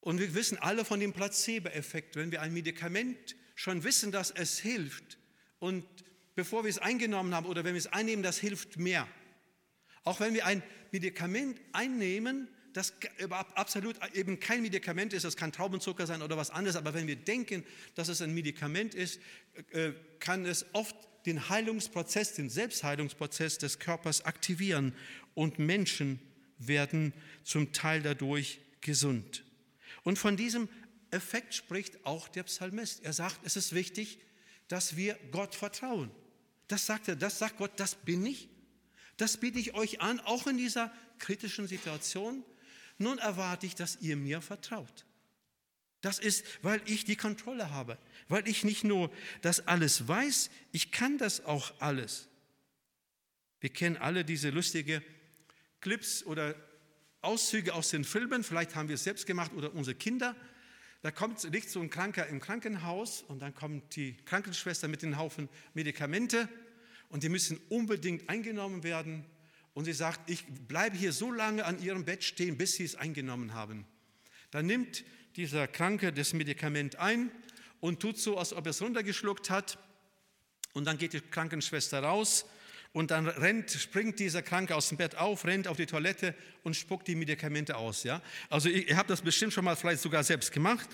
Und 0.00 0.18
wir 0.18 0.34
wissen 0.34 0.56
alle 0.58 0.84
von 0.84 1.00
dem 1.00 1.12
Placebo-Effekt, 1.12 2.16
wenn 2.16 2.30
wir 2.30 2.40
ein 2.40 2.52
Medikament 2.52 3.36
schon 3.54 3.84
wissen, 3.84 4.12
dass 4.12 4.30
es 4.30 4.58
hilft 4.58 5.18
und 5.58 5.84
bevor 6.34 6.64
wir 6.64 6.70
es 6.70 6.78
eingenommen 6.78 7.34
haben 7.34 7.46
oder 7.46 7.64
wenn 7.64 7.74
wir 7.74 7.78
es 7.78 7.86
einnehmen, 7.88 8.22
das 8.22 8.38
hilft 8.38 8.78
mehr. 8.78 9.06
Auch 10.04 10.20
wenn 10.20 10.32
wir 10.32 10.46
ein 10.46 10.62
Medikament 10.90 11.60
einnehmen, 11.72 12.48
das 12.72 12.94
absolut 13.54 13.96
eben 14.14 14.40
kein 14.40 14.62
Medikament 14.62 15.12
ist, 15.12 15.24
das 15.24 15.36
kann 15.36 15.52
Traubenzucker 15.52 16.06
sein 16.06 16.22
oder 16.22 16.36
was 16.36 16.50
anderes, 16.50 16.76
aber 16.76 16.94
wenn 16.94 17.06
wir 17.06 17.16
denken, 17.16 17.64
dass 17.94 18.08
es 18.08 18.22
ein 18.22 18.32
Medikament 18.32 18.94
ist, 18.94 19.20
äh, 19.72 19.92
kann 20.20 20.46
es 20.46 20.64
oft 20.72 20.96
den 21.26 21.48
Heilungsprozess, 21.48 22.34
den 22.34 22.50
Selbstheilungsprozess 22.50 23.58
des 23.58 23.78
Körpers 23.78 24.24
aktivieren 24.24 24.94
und 25.34 25.58
Menschen 25.58 26.20
werden 26.58 27.12
zum 27.44 27.72
Teil 27.72 28.02
dadurch 28.02 28.60
gesund. 28.80 29.44
Und 30.02 30.18
von 30.18 30.36
diesem 30.36 30.68
Effekt 31.10 31.54
spricht 31.54 32.04
auch 32.06 32.28
der 32.28 32.44
Psalmist. 32.44 33.02
Er 33.02 33.12
sagt, 33.12 33.40
es 33.44 33.56
ist 33.56 33.74
wichtig, 33.74 34.18
dass 34.68 34.96
wir 34.96 35.18
Gott 35.32 35.54
vertrauen. 35.54 36.10
Das 36.68 36.86
sagt 36.86 37.08
er, 37.08 37.16
das 37.16 37.38
sagt 37.38 37.58
Gott, 37.58 37.72
das 37.76 37.96
bin 37.96 38.24
ich. 38.24 38.48
Das 39.16 39.36
biete 39.36 39.58
ich 39.58 39.74
euch 39.74 40.00
an, 40.00 40.20
auch 40.20 40.46
in 40.46 40.56
dieser 40.56 40.92
kritischen 41.18 41.66
Situation. 41.66 42.44
Nun 42.98 43.18
erwarte 43.18 43.66
ich, 43.66 43.74
dass 43.74 43.98
ihr 44.00 44.16
mir 44.16 44.40
vertraut. 44.40 45.04
Das 46.00 46.18
ist, 46.18 46.44
weil 46.62 46.80
ich 46.86 47.04
die 47.04 47.16
Kontrolle 47.16 47.70
habe, 47.70 47.98
weil 48.28 48.48
ich 48.48 48.64
nicht 48.64 48.84
nur 48.84 49.10
das 49.42 49.66
alles 49.66 50.08
weiß, 50.08 50.50
ich 50.72 50.92
kann 50.92 51.18
das 51.18 51.44
auch 51.44 51.72
alles. 51.80 52.28
Wir 53.60 53.70
kennen 53.70 53.96
alle 53.98 54.24
diese 54.24 54.50
lustige 54.50 55.02
Clips 55.80 56.24
oder 56.24 56.54
Auszüge 57.20 57.74
aus 57.74 57.90
den 57.90 58.04
Filmen, 58.04 58.42
vielleicht 58.42 58.74
haben 58.74 58.88
wir 58.88 58.94
es 58.94 59.04
selbst 59.04 59.26
gemacht 59.26 59.52
oder 59.52 59.74
unsere 59.74 59.94
Kinder. 59.94 60.34
Da 61.02 61.10
kommt, 61.10 61.42
liegt 61.44 61.68
so 61.68 61.80
ein 61.80 61.90
Kranker 61.90 62.26
im 62.26 62.40
Krankenhaus 62.40 63.22
und 63.22 63.40
dann 63.40 63.54
kommt 63.54 63.96
die 63.96 64.16
Krankenschwester 64.24 64.88
mit 64.88 65.02
den 65.02 65.18
Haufen 65.18 65.48
Medikamente 65.74 66.48
und 67.08 67.22
die 67.22 67.28
müssen 67.28 67.58
unbedingt 67.68 68.28
eingenommen 68.28 68.82
werden. 68.82 69.24
Und 69.72 69.84
sie 69.84 69.92
sagt, 69.92 70.28
ich 70.28 70.44
bleibe 70.46 70.96
hier 70.96 71.12
so 71.12 71.30
lange 71.30 71.64
an 71.64 71.82
ihrem 71.82 72.04
Bett 72.04 72.24
stehen, 72.24 72.58
bis 72.58 72.74
sie 72.74 72.84
es 72.84 72.96
eingenommen 72.96 73.54
haben. 73.54 73.86
Dann 74.50 74.66
nimmt 74.66 75.04
dieser 75.36 75.68
Kranke 75.68 76.12
das 76.12 76.32
Medikament 76.32 76.96
ein 76.96 77.30
und 77.80 78.00
tut 78.00 78.18
so, 78.18 78.38
als 78.38 78.52
ob 78.52 78.66
er 78.66 78.70
es 78.70 78.82
runtergeschluckt 78.82 79.50
hat. 79.50 79.78
Und 80.72 80.84
dann 80.84 80.98
geht 80.98 81.12
die 81.12 81.20
Krankenschwester 81.20 82.02
raus 82.02 82.46
und 82.92 83.10
dann 83.10 83.26
rennt, 83.26 83.70
springt 83.70 84.18
dieser 84.18 84.42
Kranke 84.42 84.74
aus 84.74 84.88
dem 84.88 84.98
Bett 84.98 85.16
auf, 85.16 85.44
rennt 85.44 85.68
auf 85.68 85.76
die 85.76 85.86
Toilette 85.86 86.34
und 86.64 86.74
spuckt 86.74 87.06
die 87.08 87.14
Medikamente 87.14 87.76
aus. 87.76 88.02
Ja? 88.02 88.20
Also 88.48 88.68
ihr, 88.68 88.96
habt 88.96 89.10
das 89.10 89.22
bestimmt 89.22 89.52
schon 89.52 89.64
mal 89.64 89.76
vielleicht 89.76 90.02
sogar 90.02 90.24
selbst 90.24 90.52
gemacht, 90.52 90.88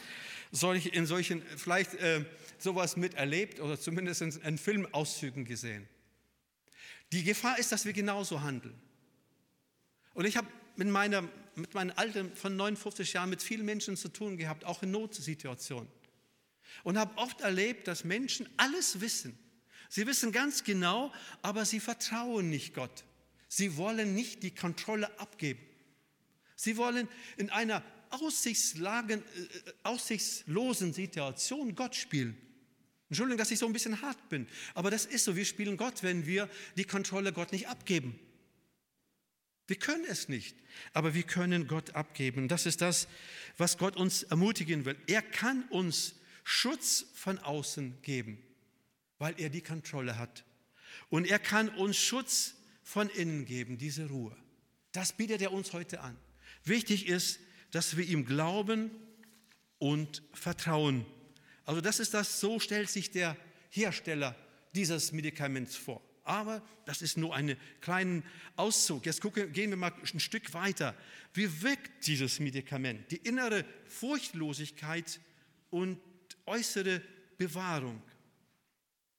solch, 0.52 0.87
in 0.87 1.07
solchen, 1.07 1.43
vielleicht 1.57 1.95
äh, 1.95 2.25
sowas 2.59 2.97
miterlebt 2.97 3.61
oder 3.61 3.78
zumindest 3.78 4.23
in, 4.23 4.31
in 4.43 4.59
Filmauszügen 4.59 5.45
gesehen. 5.45 5.88
Die 7.12 7.25
Gefahr 7.25 7.59
ist, 7.59 7.73
dass 7.73 7.85
wir 7.85 7.93
genauso 7.93 8.43
handeln. 8.43 8.75
Und 10.14 10.25
ich 10.25 10.37
habe 10.37 10.49
mit, 10.76 10.88
meiner, 10.88 11.23
mit 11.56 11.75
meinem 11.75 11.92
Alter 11.96 12.26
von 12.34 12.54
59 12.56 13.12
Jahren 13.14 13.30
mit 13.30 13.42
vielen 13.42 13.64
Menschen 13.64 13.96
zu 13.96 14.08
tun 14.08 14.36
gehabt, 14.36 14.64
auch 14.64 14.82
in 14.82 14.90
Notsituationen. 14.90 15.88
Und 16.84 16.98
habe 16.98 17.16
oft 17.16 17.40
erlebt, 17.40 17.88
dass 17.88 18.04
Menschen 18.04 18.48
alles 18.56 19.00
wissen. 19.00 19.38
Sie 19.88 20.06
wissen 20.06 20.32
ganz 20.32 20.64
genau, 20.64 21.12
aber 21.42 21.64
sie 21.64 21.80
vertrauen 21.80 22.50
nicht 22.50 22.75
Gott. 22.75 23.04
Sie 23.48 23.76
wollen 23.76 24.14
nicht 24.14 24.42
die 24.42 24.54
Kontrolle 24.54 25.18
abgeben. 25.18 25.60
Sie 26.56 26.76
wollen 26.76 27.08
in 27.36 27.50
einer 27.50 27.82
äh, 28.10 28.16
aussichtslosen 29.82 30.92
Situation 30.92 31.75
Gott 31.75 31.94
spielen. 31.94 32.36
Entschuldigung, 33.08 33.38
dass 33.38 33.50
ich 33.52 33.58
so 33.58 33.66
ein 33.66 33.72
bisschen 33.72 34.02
hart 34.02 34.28
bin, 34.28 34.48
aber 34.75 34.90
das 34.90 35.06
ist 35.06 35.25
so. 35.25 35.36
Wir 35.36 35.44
spielen 35.44 35.76
Gott, 35.76 36.02
wenn 36.02 36.26
wir 36.26 36.50
die 36.76 36.84
Kontrolle 36.84 37.32
Gott 37.32 37.52
nicht 37.52 37.68
abgeben. 37.68 38.18
Wir 39.66 39.76
können 39.76 40.04
es 40.08 40.28
nicht, 40.28 40.56
aber 40.92 41.14
wir 41.14 41.25
können 41.25 41.66
Gott 41.66 41.94
abgeben. 41.94 42.49
Das 42.49 42.66
ist 42.66 42.80
das, 42.80 43.08
was 43.56 43.78
Gott 43.78 43.96
uns 43.96 44.23
ermutigen 44.23 44.85
will. 44.85 44.96
Er 45.06 45.23
kann 45.23 45.64
uns 45.70 46.14
Schutz 46.44 47.06
von 47.14 47.38
außen 47.38 48.00
geben, 48.02 48.40
weil 49.18 49.35
er 49.38 49.50
die 49.50 49.62
Kontrolle 49.62 50.18
hat. 50.18 50.44
Und 51.08 51.26
er 51.26 51.40
kann 51.40 51.68
uns 51.70 51.96
Schutz 51.96 52.54
von 52.82 53.08
innen 53.11 53.44
geben, 53.44 53.78
diese 53.78 54.08
Ruhe. 54.08 54.37
Das 54.92 55.12
bietet 55.12 55.42
er 55.42 55.52
uns 55.52 55.73
heute 55.73 56.00
an. 56.00 56.16
Wichtig 56.64 57.08
ist, 57.08 57.40
dass 57.73 57.96
wir 57.96 58.04
ihm 58.04 58.25
glauben 58.25 58.90
und 59.78 60.23
vertrauen. 60.32 61.04
Also 61.64 61.80
das 61.80 61.99
ist 61.99 62.14
das, 62.14 62.38
so 62.38 62.61
stellt 62.61 62.88
sich 62.88 63.11
der 63.11 63.37
Hersteller 63.70 64.37
dieses 64.75 65.11
Medikaments 65.11 65.75
vor. 65.75 66.00
Aber 66.26 66.61
das 66.85 67.02
ist 67.02 67.16
nur 67.16 67.35
ein 67.35 67.56
kleiner 67.80 68.23
Auszug. 68.56 69.06
Jetzt 69.06 69.21
gucken, 69.21 69.52
gehen 69.52 69.71
wir 69.71 69.76
mal 69.76 69.92
ein 70.12 70.21
Stück 70.21 70.52
weiter. 70.54 70.95
Wie 71.33 71.62
wirkt 71.62 72.06
dieses 72.06 72.40
Medikament? 72.40 73.11
Die 73.11 73.16
innere 73.16 73.64
Furchtlosigkeit 73.87 75.21
und 75.71 75.99
äußere 76.47 77.00
Bewahrung. 77.38 78.02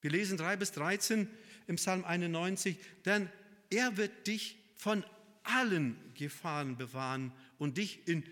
Wir 0.01 0.11
lesen 0.11 0.37
3 0.37 0.57
bis 0.57 0.71
13 0.73 1.27
im 1.67 1.75
Psalm 1.77 2.03
91, 2.05 2.77
denn 3.05 3.29
er 3.69 3.97
wird 3.97 4.27
dich 4.27 4.57
von 4.75 5.03
allen 5.43 5.97
Gefahren 6.13 6.77
bewahren 6.77 7.31
und 7.57 7.77
dich 7.77 8.07
in 8.07 8.23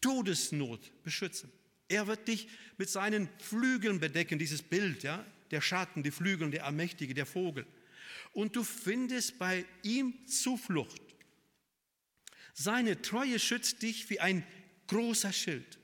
Todesnot 0.00 0.80
beschützen. 1.02 1.50
Er 1.88 2.06
wird 2.06 2.28
dich 2.28 2.48
mit 2.78 2.88
seinen 2.88 3.28
Flügeln 3.38 3.98
bedecken, 3.98 4.38
dieses 4.38 4.62
Bild, 4.62 5.02
ja, 5.02 5.24
der 5.50 5.60
Schatten, 5.60 6.02
die 6.02 6.12
Flügel, 6.12 6.50
der 6.50 6.64
Allmächtige, 6.64 7.14
der 7.14 7.26
Vogel. 7.26 7.66
Und 8.32 8.56
du 8.56 8.64
findest 8.64 9.38
bei 9.38 9.64
ihm 9.82 10.26
Zuflucht. 10.26 11.00
Seine 12.54 13.00
Treue 13.02 13.38
schützt 13.38 13.82
dich 13.82 14.08
wie 14.10 14.20
ein 14.20 14.44
großer 14.86 15.32
Schild. 15.32 15.78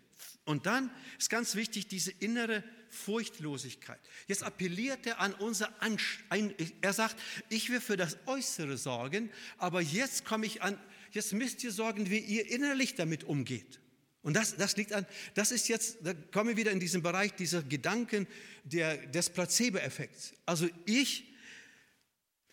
Und 0.45 0.67
dann 0.67 0.91
ist 1.19 1.31
ganz 1.31 1.55
wichtig 1.55 1.89
diese 1.89 2.13
innere 2.13 2.63
Furchtlosigkeit. 2.89 4.01
Jetzt 4.27 4.43
appelliert 4.43 5.07
er 5.07 5.21
an 5.21 5.35
unser 5.35 5.83
Anstrengung. 5.83 6.55
Er 6.81 6.93
sagt, 6.93 7.17
ich 7.49 7.71
will 7.71 7.81
für 7.81 7.97
das 7.97 8.17
Äußere 8.27 8.77
sorgen, 8.77 9.31
aber 9.59 9.81
jetzt 9.81 10.25
komme 10.25 10.47
ich 10.47 10.63
an, 10.63 10.79
jetzt 11.13 11.33
müsst 11.33 11.63
ihr 11.65 11.73
sorgen, 11.73 12.11
wie 12.11 12.19
ihr 12.19 12.49
innerlich 12.51 12.95
damit 12.95 13.25
umgeht. 13.25 13.81
Und 14.23 14.35
das, 14.35 14.57
das 14.57 14.77
liegt 14.77 14.93
an, 14.93 15.07
das 15.35 15.53
ist 15.53 15.69
jetzt, 15.69 15.99
da 16.03 16.13
kommen 16.13 16.51
wir 16.51 16.57
wieder 16.57 16.73
in 16.73 16.81
diesen 16.81 17.03
Bereich 17.03 17.33
dieser 17.35 17.63
Gedanken 17.63 18.27
der, 18.65 18.97
des 19.07 19.31
Placebo-Effekts. 19.31 20.35
Also 20.45 20.69
ich, 20.85 21.33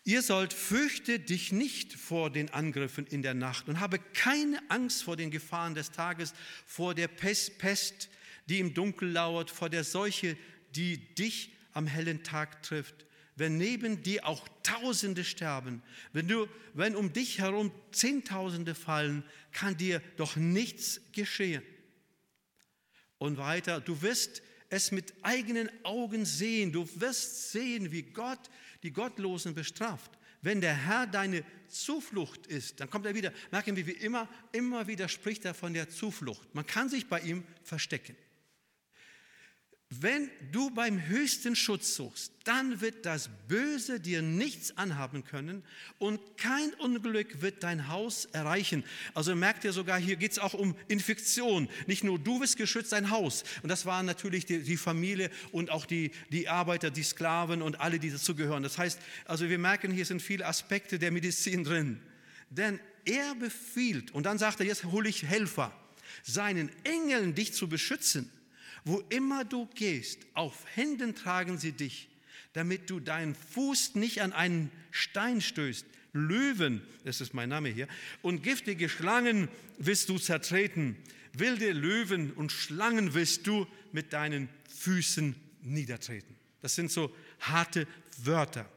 ihr 0.04 0.22
sollt 0.22 0.52
fürchte 0.52 1.18
dich 1.18 1.50
nicht 1.50 1.94
vor 1.94 2.30
den 2.30 2.50
Angriffen 2.50 3.06
in 3.06 3.22
der 3.22 3.34
Nacht 3.34 3.68
und 3.68 3.80
habe 3.80 3.98
keine 3.98 4.58
Angst 4.68 5.02
vor 5.02 5.16
den 5.16 5.30
Gefahren 5.30 5.74
des 5.74 5.90
Tages, 5.90 6.34
vor 6.66 6.94
der 6.94 7.08
Pest, 7.08 8.10
die 8.46 8.60
im 8.60 8.74
Dunkel 8.74 9.10
lauert, 9.10 9.50
vor 9.50 9.70
der 9.70 9.84
Seuche, 9.84 10.36
die 10.74 10.98
dich 11.14 11.52
am 11.72 11.86
hellen 11.86 12.22
Tag 12.22 12.62
trifft. 12.62 13.06
Wenn 13.36 13.56
neben 13.58 14.02
dir 14.02 14.26
auch 14.26 14.46
Tausende 14.62 15.24
sterben, 15.24 15.82
wenn, 16.12 16.28
du, 16.28 16.46
wenn 16.72 16.94
um 16.94 17.12
dich 17.12 17.40
herum 17.40 17.72
Zehntausende 17.90 18.74
fallen, 18.74 19.24
kann 19.52 19.76
dir 19.76 20.00
doch 20.16 20.36
nichts 20.36 21.00
geschehen. 21.12 21.62
Und 23.18 23.36
weiter, 23.38 23.80
du 23.80 24.02
wirst 24.02 24.42
es 24.74 24.90
mit 24.90 25.14
eigenen 25.22 25.70
Augen 25.84 26.24
sehen, 26.24 26.72
du 26.72 26.88
wirst 27.00 27.52
sehen, 27.52 27.92
wie 27.92 28.02
Gott 28.02 28.50
die 28.82 28.92
Gottlosen 28.92 29.54
bestraft. 29.54 30.10
Wenn 30.42 30.60
der 30.60 30.74
Herr 30.74 31.06
deine 31.06 31.44
Zuflucht 31.68 32.46
ist, 32.48 32.80
dann 32.80 32.90
kommt 32.90 33.06
er 33.06 33.14
wieder, 33.14 33.32
merken 33.50 33.76
wir, 33.76 33.86
wie 33.86 33.92
immer, 33.92 34.28
immer 34.52 34.86
wieder 34.86 35.08
spricht 35.08 35.44
er 35.44 35.54
von 35.54 35.72
der 35.72 35.88
Zuflucht. 35.88 36.54
Man 36.54 36.66
kann 36.66 36.88
sich 36.88 37.06
bei 37.06 37.20
ihm 37.20 37.44
verstecken. 37.62 38.16
Wenn 40.00 40.30
du 40.50 40.70
beim 40.70 41.06
höchsten 41.06 41.54
Schutz 41.54 41.94
suchst, 41.94 42.32
dann 42.44 42.80
wird 42.80 43.04
das 43.04 43.28
Böse 43.48 44.00
dir 44.00 44.22
nichts 44.22 44.76
anhaben 44.78 45.24
können 45.24 45.62
und 45.98 46.20
kein 46.38 46.72
Unglück 46.74 47.42
wird 47.42 47.62
dein 47.62 47.88
Haus 47.88 48.24
erreichen. 48.26 48.82
Also 49.12 49.34
merkt 49.34 49.64
ihr 49.64 49.72
sogar, 49.72 49.98
hier 49.98 50.16
geht 50.16 50.32
es 50.32 50.38
auch 50.38 50.54
um 50.54 50.74
Infektion. 50.88 51.68
Nicht 51.86 52.02
nur 52.02 52.18
du 52.18 52.40
bist 52.40 52.56
geschützt, 52.56 52.92
dein 52.92 53.10
Haus. 53.10 53.44
Und 53.62 53.68
das 53.68 53.84
waren 53.84 54.06
natürlich 54.06 54.46
die, 54.46 54.62
die 54.62 54.76
Familie 54.76 55.30
und 55.52 55.70
auch 55.70 55.86
die, 55.86 56.12
die 56.30 56.48
Arbeiter, 56.48 56.90
die 56.90 57.02
Sklaven 57.02 57.60
und 57.60 57.80
alle, 57.80 57.98
die 57.98 58.10
dazugehören. 58.10 58.62
Das 58.62 58.78
heißt, 58.78 58.98
also 59.26 59.48
wir 59.48 59.58
merken, 59.58 59.92
hier 59.92 60.06
sind 60.06 60.22
viele 60.22 60.46
Aspekte 60.46 60.98
der 60.98 61.12
Medizin 61.12 61.62
drin. 61.62 62.00
Denn 62.48 62.80
er 63.04 63.34
befiehlt, 63.34 64.12
und 64.12 64.24
dann 64.24 64.38
sagt 64.38 64.60
er, 64.60 64.66
jetzt 64.66 64.84
hole 64.84 65.08
ich 65.08 65.24
Helfer, 65.24 65.72
seinen 66.22 66.70
Engeln 66.84 67.34
dich 67.34 67.52
zu 67.52 67.68
beschützen 67.68 68.30
wo 68.84 69.02
immer 69.08 69.44
du 69.44 69.66
gehst, 69.74 70.20
auf 70.34 70.64
Händen 70.74 71.14
tragen 71.14 71.58
sie 71.58 71.72
dich, 71.72 72.08
damit 72.52 72.90
du 72.90 73.00
deinen 73.00 73.34
Fuß 73.34 73.94
nicht 73.94 74.20
an 74.20 74.32
einen 74.32 74.70
Stein 74.90 75.40
stößt. 75.40 75.86
Löwen, 76.12 76.80
das 77.04 77.20
ist 77.20 77.34
mein 77.34 77.48
Name 77.48 77.68
hier, 77.70 77.88
und 78.22 78.42
giftige 78.42 78.88
Schlangen 78.88 79.48
wirst 79.78 80.08
du 80.08 80.18
zertreten. 80.18 80.96
Wilde 81.32 81.72
Löwen 81.72 82.30
und 82.32 82.52
Schlangen 82.52 83.14
wirst 83.14 83.46
du 83.46 83.66
mit 83.90 84.12
deinen 84.12 84.48
Füßen 84.68 85.34
niedertreten. 85.62 86.36
Das 86.62 86.76
sind 86.76 86.92
so 86.92 87.14
harte 87.40 87.88
Wörter. 88.18 88.70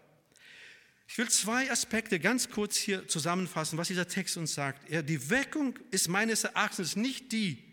Ich 1.07 1.17
will 1.17 1.29
zwei 1.29 1.71
Aspekte 1.71 2.19
ganz 2.19 2.49
kurz 2.49 2.75
hier 2.75 3.07
zusammenfassen, 3.07 3.77
was 3.77 3.87
dieser 3.87 4.07
Text 4.07 4.35
uns 4.37 4.55
sagt. 4.55 4.89
die 5.07 5.29
Wirkung 5.29 5.77
ist 5.91 6.09
meines 6.09 6.43
Erachtens 6.43 6.95
nicht 6.95 7.31
die, 7.31 7.63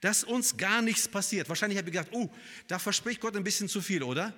dass 0.00 0.24
uns 0.24 0.56
gar 0.56 0.82
nichts 0.82 1.08
passiert. 1.08 1.48
Wahrscheinlich 1.48 1.78
habe 1.78 1.88
ich 1.88 1.96
gedacht, 1.96 2.12
oh, 2.12 2.30
da 2.68 2.78
verspricht 2.78 3.20
Gott 3.20 3.36
ein 3.36 3.44
bisschen 3.44 3.68
zu 3.68 3.80
viel, 3.80 4.02
oder? 4.02 4.34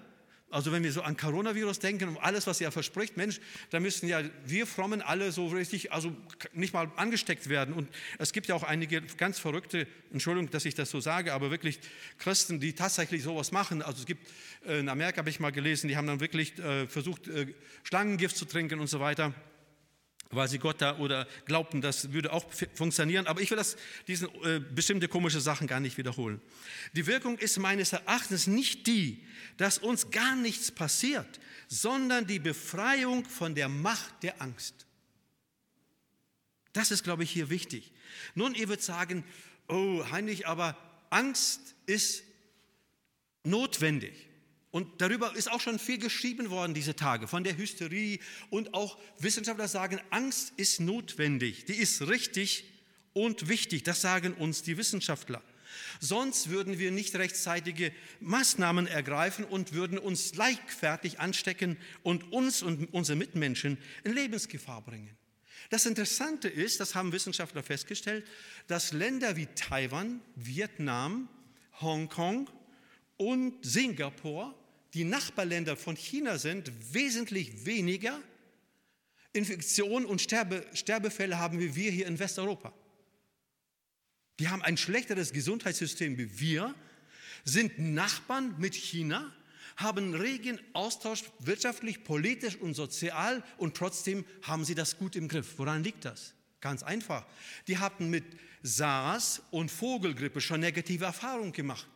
Also 0.49 0.71
wenn 0.71 0.85
wir 0.85 0.93
so 0.93 1.03
an 1.03 1.17
Coronavirus 1.17 1.81
denken 1.81 2.09
und 2.09 2.19
alles, 2.19 2.47
was 2.47 2.61
er 2.61 2.71
verspricht, 2.71 3.17
Mensch, 3.17 3.41
da 3.71 3.81
müssten 3.81 4.07
ja 4.07 4.23
wir 4.45 4.67
Frommen 4.67 5.03
alle 5.03 5.33
so 5.33 5.49
richtig, 5.49 5.93
also 5.93 6.17
nicht 6.53 6.73
mal 6.73 6.89
angesteckt 6.97 7.49
werden. 7.49 7.75
Und 7.75 7.89
es 8.19 8.33
gibt 8.33 8.47
ja 8.47 8.55
auch 8.55 8.63
einige 8.63 9.03
ganz 9.03 9.41
verrückte, 9.41 9.89
Entschuldigung, 10.13 10.49
dass 10.51 10.65
ich 10.65 10.77
das 10.77 10.89
so 10.89 11.01
sage, 11.01 11.33
aber 11.33 11.51
wirklich 11.51 11.81
Christen, 12.19 12.61
die 12.61 12.75
tatsächlich 12.75 13.25
sowas 13.25 13.51
machen. 13.51 13.83
Also 13.83 14.01
es 14.01 14.07
gibt, 14.07 14.25
äh, 14.65 14.79
in 14.79 14.89
Amerika 14.89 15.19
habe 15.19 15.31
ich 15.31 15.41
mal 15.41 15.51
gelesen, 15.51 15.89
die 15.89 15.97
haben 15.97 16.07
dann 16.07 16.21
wirklich 16.21 16.57
äh, 16.61 16.87
versucht, 16.87 17.27
äh, 17.27 17.53
Schlangengift 17.83 18.37
zu 18.37 18.45
trinken 18.45 18.79
und 18.79 18.87
so 18.87 19.01
weiter 19.01 19.35
weil 20.31 20.49
sie 20.49 20.59
Gott 20.59 20.81
da 20.81 20.99
oder 20.99 21.27
glaubten, 21.45 21.81
das 21.81 22.13
würde 22.13 22.33
auch 22.33 22.45
funktionieren. 22.75 23.27
Aber 23.27 23.41
ich 23.41 23.51
will 23.51 23.57
das, 23.57 23.77
diese 24.07 24.27
äh, 24.45 24.61
bestimmte 24.61 25.09
komische 25.09 25.41
Sachen 25.41 25.67
gar 25.67 25.81
nicht 25.81 25.99
wiederholen. 25.99 26.41
Die 26.95 27.07
Wirkung 27.07 27.39
ist 27.39 27.59
meines 27.59 27.93
Erachtens 27.93 28.47
nicht 28.47 28.87
die, 28.87 29.25
dass 29.57 29.79
uns 29.79 30.11
gar 30.11 30.37
nichts 30.37 30.71
passiert, 30.71 31.41
sondern 31.69 32.27
die 32.27 32.39
Befreiung 32.39 33.25
von 33.25 33.55
der 33.55 33.69
Macht 33.69 34.23
der 34.23 34.41
Angst. 34.43 34.87
Das 36.73 36.91
ist, 36.91 37.05
glaube 37.05 37.25
ich, 37.25 37.31
hier 37.31 37.49
wichtig. 37.49 37.93
Nun, 38.35 38.55
ihr 38.55 38.69
würdet 38.69 38.85
sagen, 38.85 39.25
oh, 39.69 40.05
Heinrich, 40.11 40.47
aber 40.47 40.77
Angst 41.11 41.75
ist 41.87 42.23
notwendig. 43.45 44.29
Und 44.77 45.01
darüber 45.01 45.35
ist 45.35 45.51
auch 45.51 45.63
schon 45.63 45.79
viel 45.79 45.97
geschrieben 45.97 46.51
worden 46.51 46.75
diese 46.75 46.95
Tage, 46.95 47.29
von 47.29 47.43
der 47.45 47.57
Hysterie. 47.57 48.19
Und 48.51 48.75
auch 48.75 48.99
Wissenschaftler 49.19 49.69
sagen, 49.69 50.03
Angst 50.11 50.53
ist 50.59 50.81
notwendig, 50.81 51.65
die 51.65 51.77
ist 51.77 52.07
richtig 52.09 52.63
und 53.15 53.49
wichtig. 53.49 53.85
Das 53.85 54.03
sagen 54.03 54.35
uns 54.35 54.61
die 54.65 54.77
Wissenschaftler. 54.77 55.43
Sonst 55.99 56.51
würden 56.51 56.79
wir 56.79 56.91
nicht 56.91 57.17
rechtzeitige 57.17 57.91
Maßnahmen 58.21 58.87
ergreifen 58.87 59.47
und 59.47 59.73
würden 59.73 59.97
uns 59.97 60.35
leichtfertig 60.35 61.21
anstecken 61.21 61.79
und 62.03 62.31
uns 62.31 62.63
und 62.63 62.93
unsere 62.93 63.17
Mitmenschen 63.17 63.79
in 64.05 64.13
Lebensgefahr 64.13 64.83
bringen. 64.83 65.17
Das 65.71 65.87
Interessante 65.87 66.49
ist, 66.49 66.81
das 66.81 66.95
haben 66.95 67.13
Wissenschaftler 67.13 67.63
festgestellt, 67.63 68.27
dass 68.67 68.93
Länder 68.93 69.37
wie 69.37 69.47
Taiwan, 69.55 70.21
Vietnam, 70.35 71.31
Hongkong 71.81 72.51
und 73.17 73.65
Singapur 73.65 74.55
die 74.97 75.05
Nachbarländer 75.05 75.77
von 75.77 75.95
China 75.95 76.39
sind, 76.39 76.73
wesentlich 76.95 77.67
weniger 77.67 78.19
Infektionen 79.35 80.07
und 80.07 80.23
Sterbe, 80.23 80.65
Sterbefälle 80.73 81.39
haben 81.39 81.61
wie 81.61 81.75
wir 81.75 81.91
hier 81.91 82.07
in 82.07 82.19
Westeuropa. 82.19 82.73
Die 84.39 84.49
haben 84.49 84.63
ein 84.63 84.79
schlechteres 84.79 85.35
Gesundheitssystem 85.35 86.17
wie 86.17 86.41
wir, 86.41 86.75
sind 87.45 87.79
Nachbarn 87.79 88.55
mit 88.59 88.75
China, 88.75 89.31
haben 89.77 90.15
regen 90.15 90.59
Austausch 90.73 91.25
wirtschaftlich, 91.41 92.03
politisch 92.03 92.57
und 92.57 92.73
sozial 92.73 93.45
und 93.59 93.77
trotzdem 93.77 94.25
haben 94.41 94.65
sie 94.65 94.75
das 94.75 94.97
gut 94.97 95.15
im 95.15 95.29
Griff. 95.29 95.59
Woran 95.59 95.85
liegt 95.85 96.07
das? 96.07 96.33
Ganz 96.63 96.83
einfach. 96.83 97.27
Die 97.69 97.77
hatten 97.77 98.09
mit 98.09 98.25
SARS 98.63 99.43
und 99.51 99.71
Vogelgrippe 99.71 100.41
schon 100.41 100.61
negative 100.61 101.05
Erfahrungen 101.05 101.53
gemacht. 101.53 101.87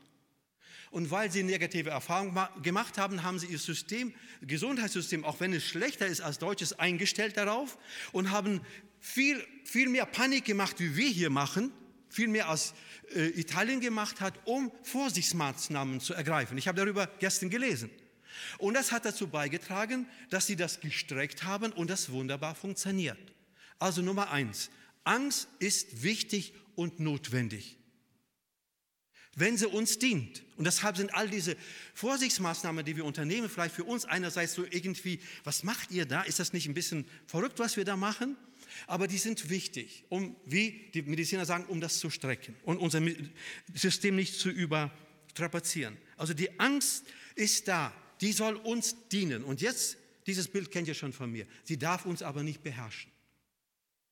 Und 0.91 1.13
weil 1.13 1.31
sie 1.31 1.45
negative 1.45 1.91
Erfahrungen 1.91 2.37
gemacht 2.63 2.99
haben, 2.99 3.23
haben 3.23 3.39
sie 3.39 3.47
ihr 3.47 3.59
System, 3.59 4.13
Gesundheitssystem, 4.43 5.25
auch 5.25 5.39
wenn 5.39 5.53
es 5.53 5.65
schlechter 5.65 6.07
ist 6.07 6.21
als 6.21 6.39
deutsches, 6.39 6.79
eingestellt 6.79 7.37
darauf 7.37 7.79
und 8.11 8.33
haben 8.33 8.61
viel, 8.99 9.45
viel 9.65 9.89
mehr 9.89 10.05
Panik 10.05 10.45
gemacht, 10.45 10.77
wie 10.81 10.97
wir 10.97 11.09
hier 11.09 11.31
machen, 11.31 11.73
viel 12.09 12.27
mehr 12.27 12.49
als 12.49 12.75
äh, 13.15 13.29
Italien 13.41 13.81
gemacht 13.81 14.21
hat, 14.21 14.35
um 14.47 14.73
Vorsichtsmaßnahmen 14.83 16.01
zu 16.01 16.13
ergreifen. 16.13 16.59
Ich 16.59 16.67
habe 16.67 16.81
darüber 16.81 17.07
gestern 17.21 17.51
gelesen. 17.51 17.91
Und 18.59 18.75
das 18.75 18.91
hat 18.91 19.05
dazu 19.05 19.29
beigetragen, 19.29 20.09
dass 20.29 20.47
sie 20.49 20.57
das 20.57 20.81
gestreckt 20.81 21.45
haben 21.45 21.73
und 21.73 21.89
das 21.89 22.11
wunderbar 22.11 22.57
funktioniert. 22.57 23.19
Also 23.79 24.03
Nummer 24.03 24.31
eins, 24.33 24.71
Angst 25.05 25.49
ist 25.61 26.03
wichtig 26.03 26.53
und 26.75 26.99
notwendig 26.99 27.80
wenn 29.37 29.57
sie 29.57 29.67
uns 29.67 29.99
dient. 29.99 30.43
Und 30.57 30.65
deshalb 30.65 30.97
sind 30.97 31.15
all 31.15 31.29
diese 31.29 31.57
Vorsichtsmaßnahmen, 31.95 32.85
die 32.85 32.97
wir 32.97 33.05
unternehmen, 33.05 33.49
vielleicht 33.49 33.75
für 33.75 33.85
uns 33.85 34.05
einerseits 34.05 34.55
so 34.55 34.65
irgendwie, 34.65 35.21
was 35.45 35.63
macht 35.63 35.91
ihr 35.91 36.05
da? 36.05 36.23
Ist 36.23 36.39
das 36.39 36.53
nicht 36.53 36.67
ein 36.69 36.75
bisschen 36.75 37.07
verrückt, 37.27 37.59
was 37.59 37.77
wir 37.77 37.85
da 37.85 37.97
machen? 37.97 38.37
Aber 38.87 39.09
die 39.09 39.19
sind 39.19 39.51
wichtig, 39.51 40.05
um, 40.09 40.37
wie 40.45 40.91
die 40.95 41.03
Mediziner 41.03 41.45
sagen, 41.45 41.65
um 41.67 41.81
das 41.81 41.99
zu 41.99 42.11
strecken 42.11 42.55
und 42.65 42.79
unser 42.79 43.01
System 43.75 44.17
nicht 44.17 44.39
zu 44.39 44.51
übertrapazieren. 44.51 45.97
Also 46.17 46.35
die 46.35 46.59
Angst 46.61 47.05
ist 47.35 47.69
da, 47.69 47.93
die 48.21 48.33
soll 48.33 48.57
uns 48.57 48.97
dienen. 49.09 49.45
Und 49.45 49.61
jetzt, 49.61 49.97
dieses 50.27 50.49
Bild 50.49 50.71
kennt 50.71 50.89
ihr 50.89 50.95
schon 50.95 51.13
von 51.13 51.31
mir, 51.31 51.47
sie 51.65 51.79
darf 51.79 52.05
uns 52.05 52.23
aber 52.23 52.43
nicht 52.43 52.63
beherrschen. 52.63 53.11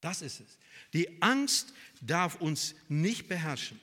Das 0.00 0.22
ist 0.22 0.40
es. 0.40 0.58
Die 0.92 1.20
Angst 1.20 1.74
darf 2.00 2.36
uns 2.36 2.74
nicht 2.88 3.28
beherrschen. 3.28 3.80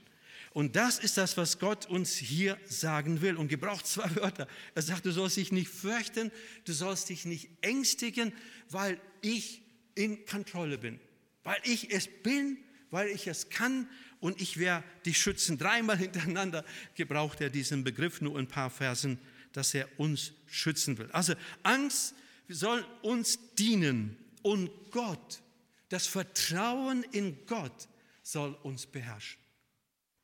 Und 0.56 0.78
das 0.78 1.00
ist 1.00 1.18
das, 1.18 1.36
was 1.36 1.60
Gott 1.60 1.86
uns 1.88 2.16
hier 2.16 2.58
sagen 2.64 3.20
will. 3.20 3.36
Und 3.36 3.50
gebraucht 3.50 3.86
zwei 3.86 4.16
Wörter. 4.16 4.48
Er 4.74 4.82
sagt, 4.82 5.06
du 5.06 5.12
sollst 5.12 5.36
dich 5.36 5.52
nicht 5.52 5.68
fürchten, 5.68 6.32
du 6.64 6.72
sollst 6.72 7.10
dich 7.10 7.26
nicht 7.26 7.50
ängstigen, 7.60 8.32
weil 8.70 8.98
ich 9.22 9.62
in 9.96 10.26
Kontrolle 10.26 10.78
bin. 10.78 11.02
Weil 11.44 11.58
ich 11.66 11.92
es 11.92 12.08
bin, 12.08 12.58
weil 12.90 13.10
ich 13.10 13.28
es 13.28 13.50
kann 13.50 13.90
und 14.22 14.40
ich 14.40 14.58
werde 14.58 14.86
dich 15.06 15.18
schützen. 15.18 15.58
Dreimal 15.58 15.98
hintereinander 15.98 16.64
gebraucht 16.94 17.42
er 17.42 17.50
diesen 17.50 17.84
Begriff 17.84 18.22
nur 18.22 18.40
in 18.40 18.46
ein 18.46 18.48
paar 18.48 18.70
Versen, 18.70 19.20
dass 19.52 19.74
er 19.74 19.90
uns 20.00 20.32
schützen 20.48 20.98
will. 20.98 21.12
Also 21.12 21.34
Angst 21.64 22.16
soll 22.48 22.86
uns 23.02 23.40
dienen 23.56 24.16
und 24.42 24.70
Gott, 24.92 25.42
das 25.90 26.08
Vertrauen 26.08 27.04
in 27.12 27.46
Gott 27.46 27.90
soll 28.24 28.54
uns 28.64 28.86
beherrschen. 28.86 29.45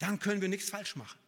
Dann 0.02 0.20
können 0.20 0.42
wir 0.42 0.50
nichts 0.50 0.70
falsch 0.70 0.96
machen. 0.96 1.20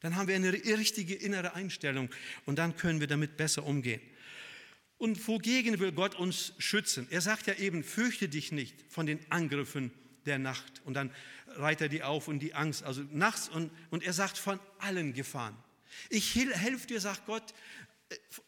Dann 0.00 0.16
haben 0.16 0.28
wir 0.28 0.34
eine 0.34 0.52
richtige 0.52 1.14
innere 1.14 1.54
Einstellung 1.54 2.10
und 2.46 2.58
dann 2.58 2.76
können 2.76 3.00
wir 3.00 3.06
damit 3.06 3.36
besser 3.36 3.64
umgehen. 3.64 4.00
Und 4.96 5.28
wogegen 5.28 5.78
will 5.80 5.92
Gott 5.92 6.14
uns 6.14 6.54
schützen? 6.58 7.06
Er 7.10 7.20
sagt 7.20 7.46
ja 7.46 7.54
eben, 7.54 7.84
fürchte 7.84 8.28
dich 8.28 8.52
nicht 8.52 8.74
von 8.88 9.06
den 9.06 9.20
Angriffen 9.30 9.92
der 10.24 10.38
Nacht. 10.38 10.80
Und 10.84 10.94
dann 10.94 11.10
reiht 11.56 11.80
er 11.80 11.88
die 11.88 12.02
auf 12.02 12.28
und 12.28 12.38
die 12.40 12.54
Angst, 12.54 12.82
also 12.82 13.02
nachts. 13.10 13.48
Und, 13.48 13.70
und 13.90 14.02
er 14.02 14.12
sagt 14.12 14.38
von 14.38 14.58
allen 14.78 15.12
Gefahren. 15.12 15.56
Ich 16.08 16.34
helfe 16.34 16.86
dir, 16.86 17.00
sagt 17.00 17.26
Gott, 17.26 17.54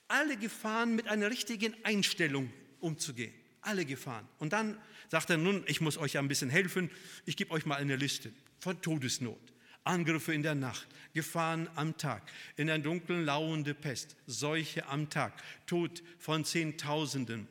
alle 0.08 0.36
Gefahren 0.36 0.96
mit 0.96 1.08
einer 1.08 1.30
richtigen 1.30 1.74
Einstellung 1.84 2.50
umzugehen. 2.80 3.34
Alle 3.60 3.84
Gefahren. 3.84 4.26
Und 4.38 4.52
dann 4.52 4.78
sagt 5.10 5.28
er, 5.28 5.36
nun, 5.36 5.64
ich 5.66 5.80
muss 5.80 5.98
euch 5.98 6.16
ein 6.16 6.28
bisschen 6.28 6.50
helfen. 6.50 6.90
Ich 7.26 7.36
gebe 7.36 7.50
euch 7.50 7.66
mal 7.66 7.76
eine 7.76 7.96
Liste 7.96 8.32
von 8.60 8.80
Todesnot. 8.80 9.55
Angriffe 9.86 10.32
in 10.32 10.42
der 10.42 10.54
Nacht, 10.54 10.86
Gefahren 11.14 11.68
am 11.74 11.96
Tag, 11.96 12.22
in 12.56 12.66
der 12.66 12.78
dunklen 12.78 13.24
lauernde 13.24 13.74
Pest, 13.74 14.16
Seuche 14.26 14.86
am 14.88 15.10
Tag, 15.10 15.32
Tod 15.66 16.02
von 16.18 16.44
Zehntausenden, 16.44 17.48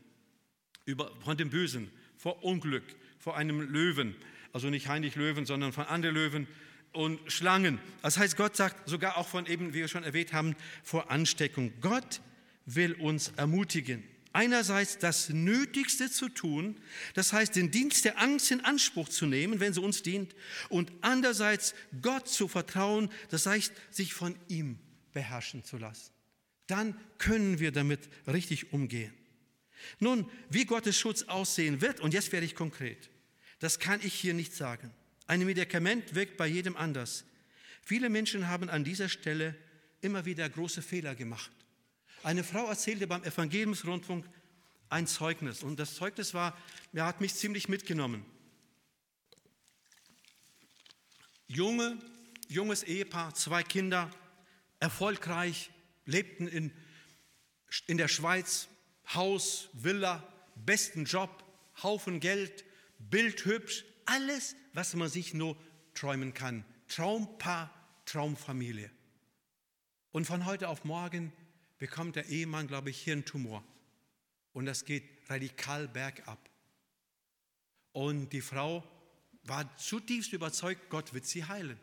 über, 0.85 1.11
von 1.23 1.37
dem 1.37 1.49
Bösen, 1.49 1.91
vor 2.17 2.43
Unglück, 2.43 2.83
vor 3.19 3.35
einem 3.37 3.61
Löwen, 3.61 4.15
also 4.53 4.69
nicht 4.69 4.87
Heinrich 4.87 5.15
Löwen, 5.15 5.45
sondern 5.45 5.73
von 5.73 5.85
anderen 5.85 6.15
Löwen 6.15 6.47
und 6.93 7.19
Schlangen. 7.31 7.79
Das 8.01 8.17
heißt, 8.17 8.37
Gott 8.37 8.55
sagt 8.55 8.87
sogar 8.87 9.17
auch 9.17 9.27
von 9.27 9.45
eben, 9.45 9.73
wie 9.73 9.79
wir 9.79 9.87
schon 9.87 10.03
erwähnt 10.03 10.31
haben, 10.31 10.55
vor 10.83 11.11
Ansteckung. 11.11 11.73
Gott 11.81 12.21
will 12.65 12.93
uns 12.93 13.29
ermutigen 13.35 14.03
einerseits 14.35 14.97
das 14.97 15.29
Nötigste 15.29 16.11
zu 16.11 16.29
tun, 16.29 16.75
das 17.13 17.31
heißt 17.33 17.55
den 17.55 17.71
Dienst 17.71 18.03
der 18.05 18.19
Angst 18.19 18.51
in 18.51 18.61
Anspruch 18.61 19.07
zu 19.07 19.25
nehmen, 19.25 19.59
wenn 19.59 19.73
sie 19.73 19.81
uns 19.81 20.03
dient, 20.03 20.35
und 20.69 20.91
andererseits 21.01 21.73
Gott 22.01 22.27
zu 22.27 22.47
vertrauen, 22.47 23.09
das 23.29 23.45
heißt 23.45 23.73
sich 23.91 24.13
von 24.13 24.35
ihm 24.49 24.77
beherrschen 25.13 25.63
zu 25.63 25.77
lassen. 25.77 26.11
Dann 26.67 26.99
können 27.17 27.59
wir 27.59 27.71
damit 27.71 28.01
richtig 28.27 28.73
umgehen. 28.73 29.13
Nun, 29.99 30.29
wie 30.49 30.65
Gottes 30.65 30.97
Schutz 30.97 31.23
aussehen 31.23 31.79
wird, 31.81 32.01
und 32.01 32.13
jetzt 32.13 32.31
werde 32.31 32.45
ich 32.45 32.55
konkret, 32.55 33.09
das 33.59 33.79
kann 33.79 34.01
ich 34.03 34.13
hier 34.13 34.33
nicht 34.33 34.53
sagen. 34.53 34.91
Ein 35.27 35.45
Medikament 35.45 36.13
wirkt 36.13 36.37
bei 36.37 36.47
jedem 36.47 36.75
anders. 36.75 37.23
Viele 37.81 38.09
Menschen 38.09 38.47
haben 38.49 38.69
an 38.69 38.83
dieser 38.83 39.09
Stelle 39.09 39.55
immer 40.01 40.25
wieder 40.25 40.47
große 40.49 40.81
Fehler 40.81 41.15
gemacht. 41.15 41.51
Eine 42.25 42.43
Frau 42.43 42.65
erzählte 42.65 43.05
beim 43.05 43.23
Evangeliumsrundfunk 43.23 44.27
ein 44.89 45.05
Zeugnis 45.05 45.61
und 45.61 45.77
das 45.77 45.93
Zeugnis 45.93 46.33
war, 46.33 46.57
er 46.91 47.05
hat 47.05 47.21
mich 47.21 47.35
ziemlich 47.35 47.69
mitgenommen. 47.69 48.25
Junge, 51.45 51.99
junges 52.47 52.81
Ehepaar, 52.81 53.35
zwei 53.35 53.61
Kinder, 53.61 54.09
erfolgreich, 54.79 55.69
lebten 56.07 56.47
in, 56.47 56.71
in 57.85 57.97
der 57.99 58.07
Schweiz, 58.07 58.69
Haus, 59.13 59.69
Villa, 59.73 60.27
besten 60.55 61.05
Job, 61.05 61.43
Haufen 61.83 62.19
Geld, 62.19 62.65
bildhübsch, 62.97 63.85
alles, 64.07 64.55
was 64.73 64.95
man 64.95 65.09
sich 65.09 65.35
nur 65.35 65.55
träumen 65.93 66.33
kann. 66.33 66.65
Traumpaar, 66.87 67.71
Traumfamilie. 68.07 68.89
Und 70.11 70.25
von 70.25 70.47
heute 70.47 70.69
auf 70.69 70.85
morgen 70.85 71.31
bekommt 71.77 72.15
der 72.15 72.27
Ehemann, 72.27 72.67
glaube 72.67 72.89
ich, 72.89 73.01
Hirntumor. 73.01 73.63
Und 74.53 74.65
das 74.65 74.85
geht 74.85 75.03
radikal 75.27 75.87
bergab. 75.87 76.39
Und 77.91 78.29
die 78.33 78.41
Frau 78.41 78.83
war 79.43 79.77
zutiefst 79.77 80.33
überzeugt, 80.33 80.89
Gott 80.89 81.13
wird 81.13 81.25
sie 81.25 81.45
heilen, 81.45 81.77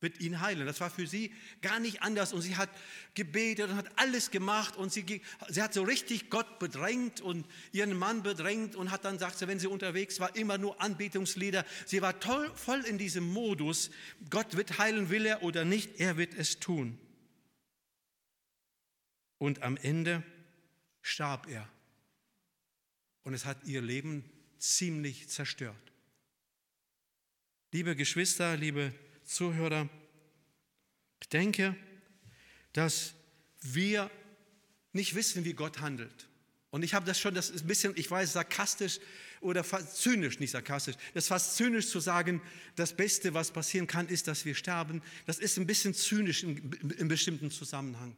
wird 0.00 0.20
ihn 0.20 0.40
heilen. 0.40 0.66
Das 0.66 0.80
war 0.80 0.90
für 0.90 1.06
sie 1.06 1.32
gar 1.62 1.78
nicht 1.78 2.02
anders. 2.02 2.32
Und 2.32 2.42
sie 2.42 2.56
hat 2.56 2.70
gebetet 3.14 3.70
und 3.70 3.76
hat 3.76 3.98
alles 3.98 4.30
gemacht. 4.30 4.76
Und 4.76 4.92
sie, 4.92 5.22
sie 5.48 5.62
hat 5.62 5.72
so 5.72 5.82
richtig 5.82 6.30
Gott 6.30 6.58
bedrängt 6.58 7.20
und 7.20 7.46
ihren 7.72 7.96
Mann 7.96 8.22
bedrängt 8.22 8.76
und 8.76 8.90
hat 8.90 9.04
dann, 9.04 9.18
sagt 9.18 9.38
sie, 9.38 9.48
wenn 9.48 9.58
sie 9.58 9.66
unterwegs 9.66 10.20
war, 10.20 10.34
immer 10.36 10.58
nur 10.58 10.80
Anbetungslieder. 10.80 11.64
Sie 11.84 12.02
war 12.02 12.18
toll, 12.18 12.50
voll 12.54 12.80
in 12.80 12.98
diesem 12.98 13.24
Modus, 13.24 13.90
Gott 14.30 14.56
wird 14.56 14.78
heilen, 14.78 15.10
will 15.10 15.26
er 15.26 15.42
oder 15.42 15.64
nicht, 15.64 16.00
er 16.00 16.16
wird 16.16 16.34
es 16.34 16.60
tun. 16.60 16.98
Und 19.38 19.62
am 19.62 19.76
Ende 19.76 20.22
starb 21.02 21.48
er. 21.48 21.68
Und 23.22 23.34
es 23.34 23.44
hat 23.44 23.64
ihr 23.64 23.82
Leben 23.82 24.24
ziemlich 24.58 25.28
zerstört. 25.28 25.76
Liebe 27.72 27.96
Geschwister, 27.96 28.56
liebe 28.56 28.94
Zuhörer, 29.24 29.88
ich 31.20 31.28
denke, 31.28 31.76
dass 32.72 33.14
wir 33.60 34.10
nicht 34.92 35.14
wissen, 35.14 35.44
wie 35.44 35.52
Gott 35.52 35.80
handelt. 35.80 36.28
Und 36.70 36.82
ich 36.82 36.94
habe 36.94 37.06
das 37.06 37.18
schon, 37.18 37.34
das 37.34 37.50
ist 37.50 37.64
ein 37.64 37.66
bisschen, 37.66 37.92
ich 37.96 38.10
weiß, 38.10 38.32
sarkastisch 38.32 38.98
oder 39.40 39.64
fast 39.64 39.96
zynisch, 39.96 40.40
nicht 40.40 40.50
sarkastisch, 40.50 40.96
das 41.14 41.24
ist 41.24 41.28
fast 41.28 41.56
zynisch 41.56 41.88
zu 41.88 42.00
sagen, 42.00 42.42
das 42.74 42.94
Beste, 42.96 43.34
was 43.34 43.50
passieren 43.50 43.86
kann, 43.86 44.08
ist, 44.08 44.28
dass 44.28 44.44
wir 44.44 44.54
sterben. 44.54 45.02
Das 45.26 45.38
ist 45.38 45.56
ein 45.56 45.66
bisschen 45.66 45.94
zynisch 45.94 46.42
in 46.42 47.08
bestimmten 47.08 47.50
Zusammenhang. 47.50 48.16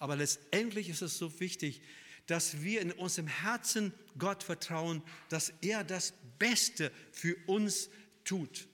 Aber 0.00 0.16
letztendlich 0.16 0.88
ist 0.88 1.02
es 1.02 1.18
so 1.18 1.38
wichtig, 1.38 1.82
dass 2.26 2.62
wir 2.62 2.80
in 2.80 2.90
unserem 2.90 3.28
Herzen 3.28 3.92
Gott 4.18 4.42
vertrauen, 4.42 5.02
dass 5.28 5.52
er 5.60 5.84
das 5.84 6.14
Beste 6.38 6.90
für 7.12 7.36
uns 7.46 7.90
tut. 8.24 8.66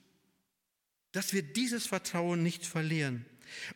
Dass 1.12 1.32
wir 1.32 1.42
dieses 1.42 1.86
Vertrauen 1.86 2.42
nicht 2.42 2.64
verlieren 2.64 3.26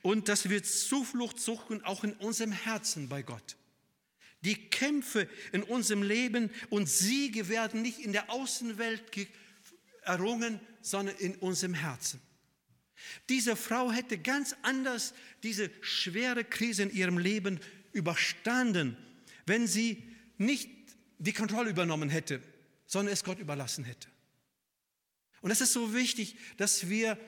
und 0.02 0.28
dass 0.28 0.48
wir 0.48 0.62
Zuflucht 0.62 1.40
suchen, 1.40 1.82
auch 1.84 2.04
in 2.04 2.12
unserem 2.14 2.52
Herzen 2.52 3.08
bei 3.08 3.22
Gott. 3.22 3.56
Die 4.42 4.70
Kämpfe 4.70 5.28
in 5.52 5.62
unserem 5.64 6.02
Leben 6.02 6.50
und 6.70 6.88
Siege 6.88 7.48
werden 7.48 7.82
nicht 7.82 7.98
in 7.98 8.12
der 8.12 8.30
Außenwelt 8.30 9.02
errungen, 10.02 10.60
sondern 10.82 11.16
in 11.16 11.34
unserem 11.36 11.74
Herzen. 11.74 12.20
Diese 13.28 13.56
Frau 13.56 13.90
hätte 13.90 14.18
ganz 14.18 14.54
anders 14.62 15.14
diese 15.42 15.70
schwere 15.80 16.44
Krise 16.44 16.84
in 16.84 16.90
ihrem 16.90 17.18
Leben 17.18 17.60
überstanden, 17.92 18.96
wenn 19.46 19.66
sie 19.66 20.02
nicht 20.38 20.68
die 21.18 21.32
Kontrolle 21.32 21.70
übernommen 21.70 22.08
hätte, 22.08 22.42
sondern 22.86 23.12
es 23.12 23.24
Gott 23.24 23.38
überlassen 23.38 23.84
hätte. 23.84 24.08
Und 25.40 25.50
es 25.50 25.60
ist 25.60 25.72
so 25.72 25.94
wichtig, 25.94 26.36
dass 26.56 26.88
wir 26.88 27.18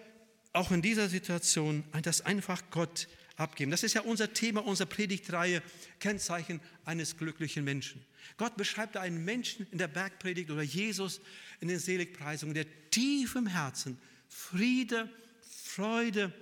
auch 0.53 0.71
in 0.71 0.83
dieser 0.83 1.09
Situation 1.09 1.85
das 2.03 2.21
einfach 2.21 2.63
Gott 2.71 3.09
abgeben. 3.37 3.71
Das 3.71 3.83
ist 3.83 3.95
ja 3.95 4.03
unser 4.03 4.33
Thema 4.33 4.65
unserer 4.65 4.89
Predigtreihe, 4.89 5.63
Kennzeichen 5.99 6.61
eines 6.85 7.17
glücklichen 7.17 7.65
Menschen. 7.65 8.05
Gott 8.37 8.57
beschreibt 8.57 8.97
einen 8.97 9.25
Menschen 9.25 9.67
in 9.71 9.79
der 9.79 9.89
Bergpredigt 9.89 10.51
oder 10.51 10.63
Jesus 10.63 11.21
in 11.61 11.69
den 11.69 11.79
Seligpreisungen, 11.79 12.55
der 12.55 12.67
tief 12.91 13.35
im 13.35 13.47
Herzen 13.47 13.99
Friede, 14.29 15.09
Freude, 15.75 16.33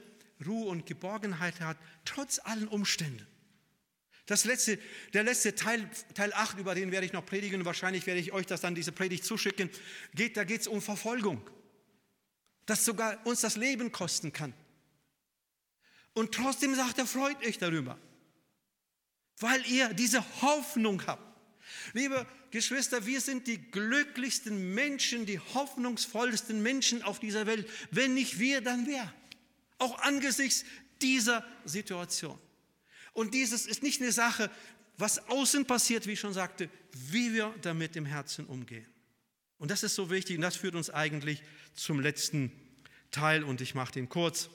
Ruhe 0.44 0.68
und 0.68 0.86
Geborgenheit 0.86 1.60
hat, 1.60 1.76
trotz 2.04 2.40
allen 2.40 2.66
Umständen. 2.66 3.24
Das 4.26 4.44
letzte, 4.44 4.78
der 5.12 5.22
letzte 5.22 5.54
Teil, 5.54 5.88
Teil 6.14 6.32
8, 6.32 6.58
über 6.58 6.74
den 6.74 6.90
werde 6.90 7.06
ich 7.06 7.12
noch 7.12 7.24
predigen, 7.24 7.64
wahrscheinlich 7.64 8.06
werde 8.06 8.20
ich 8.20 8.32
euch 8.32 8.46
das 8.46 8.60
dann, 8.60 8.74
diese 8.74 8.90
Predigt 8.90 9.24
zuschicken, 9.24 9.70
geht, 10.14 10.36
da 10.36 10.42
geht 10.42 10.62
es 10.62 10.66
um 10.66 10.82
Verfolgung, 10.82 11.48
das 12.66 12.84
sogar 12.84 13.24
uns 13.24 13.40
das 13.40 13.56
Leben 13.56 13.92
kosten 13.92 14.32
kann. 14.32 14.52
Und 16.12 16.34
trotzdem 16.34 16.74
sagt 16.74 16.98
er, 16.98 17.06
freut 17.06 17.44
euch 17.46 17.58
darüber, 17.58 17.98
weil 19.38 19.64
ihr 19.66 19.94
diese 19.94 20.24
Hoffnung 20.42 21.06
habt. 21.06 21.22
Liebe 21.92 22.26
Geschwister, 22.50 23.06
wir 23.06 23.20
sind 23.20 23.46
die 23.46 23.58
glücklichsten 23.70 24.74
Menschen, 24.74 25.24
die 25.24 25.38
hoffnungsvollsten 25.38 26.60
Menschen 26.62 27.04
auf 27.04 27.20
dieser 27.20 27.46
Welt. 27.46 27.68
Wenn 27.92 28.14
nicht 28.14 28.40
wir, 28.40 28.60
dann 28.60 28.88
wer? 28.88 29.14
Auch 29.80 29.98
angesichts 30.00 30.64
dieser 31.02 31.44
Situation. 31.64 32.38
Und 33.12 33.34
dieses 33.34 33.66
ist 33.66 33.82
nicht 33.82 34.00
eine 34.00 34.12
Sache, 34.12 34.50
was 34.96 35.28
außen 35.28 35.64
passiert, 35.66 36.06
wie 36.06 36.12
ich 36.12 36.20
schon 36.20 36.34
sagte, 36.34 36.68
wie 36.92 37.32
wir 37.32 37.54
damit 37.62 37.96
im 37.96 38.06
Herzen 38.06 38.46
umgehen. 38.46 38.86
Und 39.58 39.70
das 39.70 39.82
ist 39.82 39.94
so 39.94 40.10
wichtig 40.10 40.36
und 40.36 40.42
das 40.42 40.56
führt 40.56 40.74
uns 40.74 40.90
eigentlich 40.90 41.42
zum 41.74 42.00
letzten 42.00 42.52
Teil 43.10 43.44
und 43.44 43.60
ich 43.60 43.74
mache 43.74 43.92
den 43.92 44.08
kurz. 44.08 44.50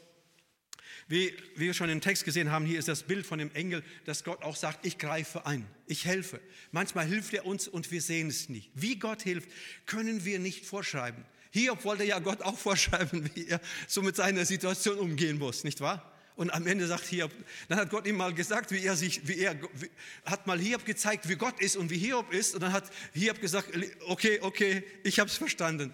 Wie, 1.07 1.35
wie 1.55 1.65
wir 1.65 1.73
schon 1.73 1.89
im 1.89 2.01
Text 2.01 2.25
gesehen 2.25 2.51
haben, 2.51 2.65
hier 2.65 2.79
ist 2.79 2.87
das 2.87 3.03
Bild 3.03 3.25
von 3.25 3.37
dem 3.37 3.53
Engel, 3.53 3.83
dass 4.05 4.23
Gott 4.23 4.41
auch 4.41 4.55
sagt, 4.55 4.85
ich 4.85 4.97
greife 4.97 5.45
ein, 5.45 5.67
ich 5.85 6.05
helfe. 6.05 6.39
Manchmal 6.71 7.05
hilft 7.05 7.33
er 7.33 7.45
uns 7.45 7.67
und 7.67 7.91
wir 7.91 8.01
sehen 8.01 8.29
es 8.29 8.49
nicht. 8.49 8.71
Wie 8.73 8.97
Gott 8.97 9.21
hilft, 9.21 9.49
können 9.85 10.25
wir 10.25 10.39
nicht 10.39 10.65
vorschreiben. 10.65 11.25
Hiob 11.55 11.85
wollte 11.85 12.03
ja 12.03 12.19
Gott 12.19 12.41
auch 12.41 12.57
vorschreiben, 12.57 13.29
wie 13.33 13.47
er 13.47 13.61
so 13.87 14.01
mit 14.01 14.17
seiner 14.17 14.43
Situation 14.43 14.97
umgehen 14.97 15.37
muss, 15.37 15.63
nicht 15.63 15.79
wahr? 15.79 16.11
Und 16.35 16.49
am 16.53 16.67
Ende 16.67 16.85
sagt 16.85 17.05
Hiob, 17.05 17.31
dann 17.69 17.77
hat 17.77 17.89
Gott 17.89 18.05
ihm 18.05 18.17
mal 18.17 18.33
gesagt, 18.33 18.71
wie 18.71 18.83
er 18.83 18.97
sich, 18.97 19.25
wie 19.25 19.37
er, 19.37 19.57
wie, 19.73 19.89
hat 20.25 20.47
mal 20.47 20.59
Hiob 20.59 20.83
gezeigt, 20.83 21.29
wie 21.29 21.37
Gott 21.37 21.61
ist 21.61 21.77
und 21.77 21.89
wie 21.89 21.97
Hiob 21.97 22.33
ist. 22.33 22.55
Und 22.55 22.61
dann 22.61 22.73
hat 22.73 22.91
Hiob 23.13 23.39
gesagt, 23.39 23.69
okay, 24.07 24.39
okay, 24.41 24.83
ich 25.05 25.17
habe 25.17 25.29
es 25.29 25.37
verstanden. 25.37 25.93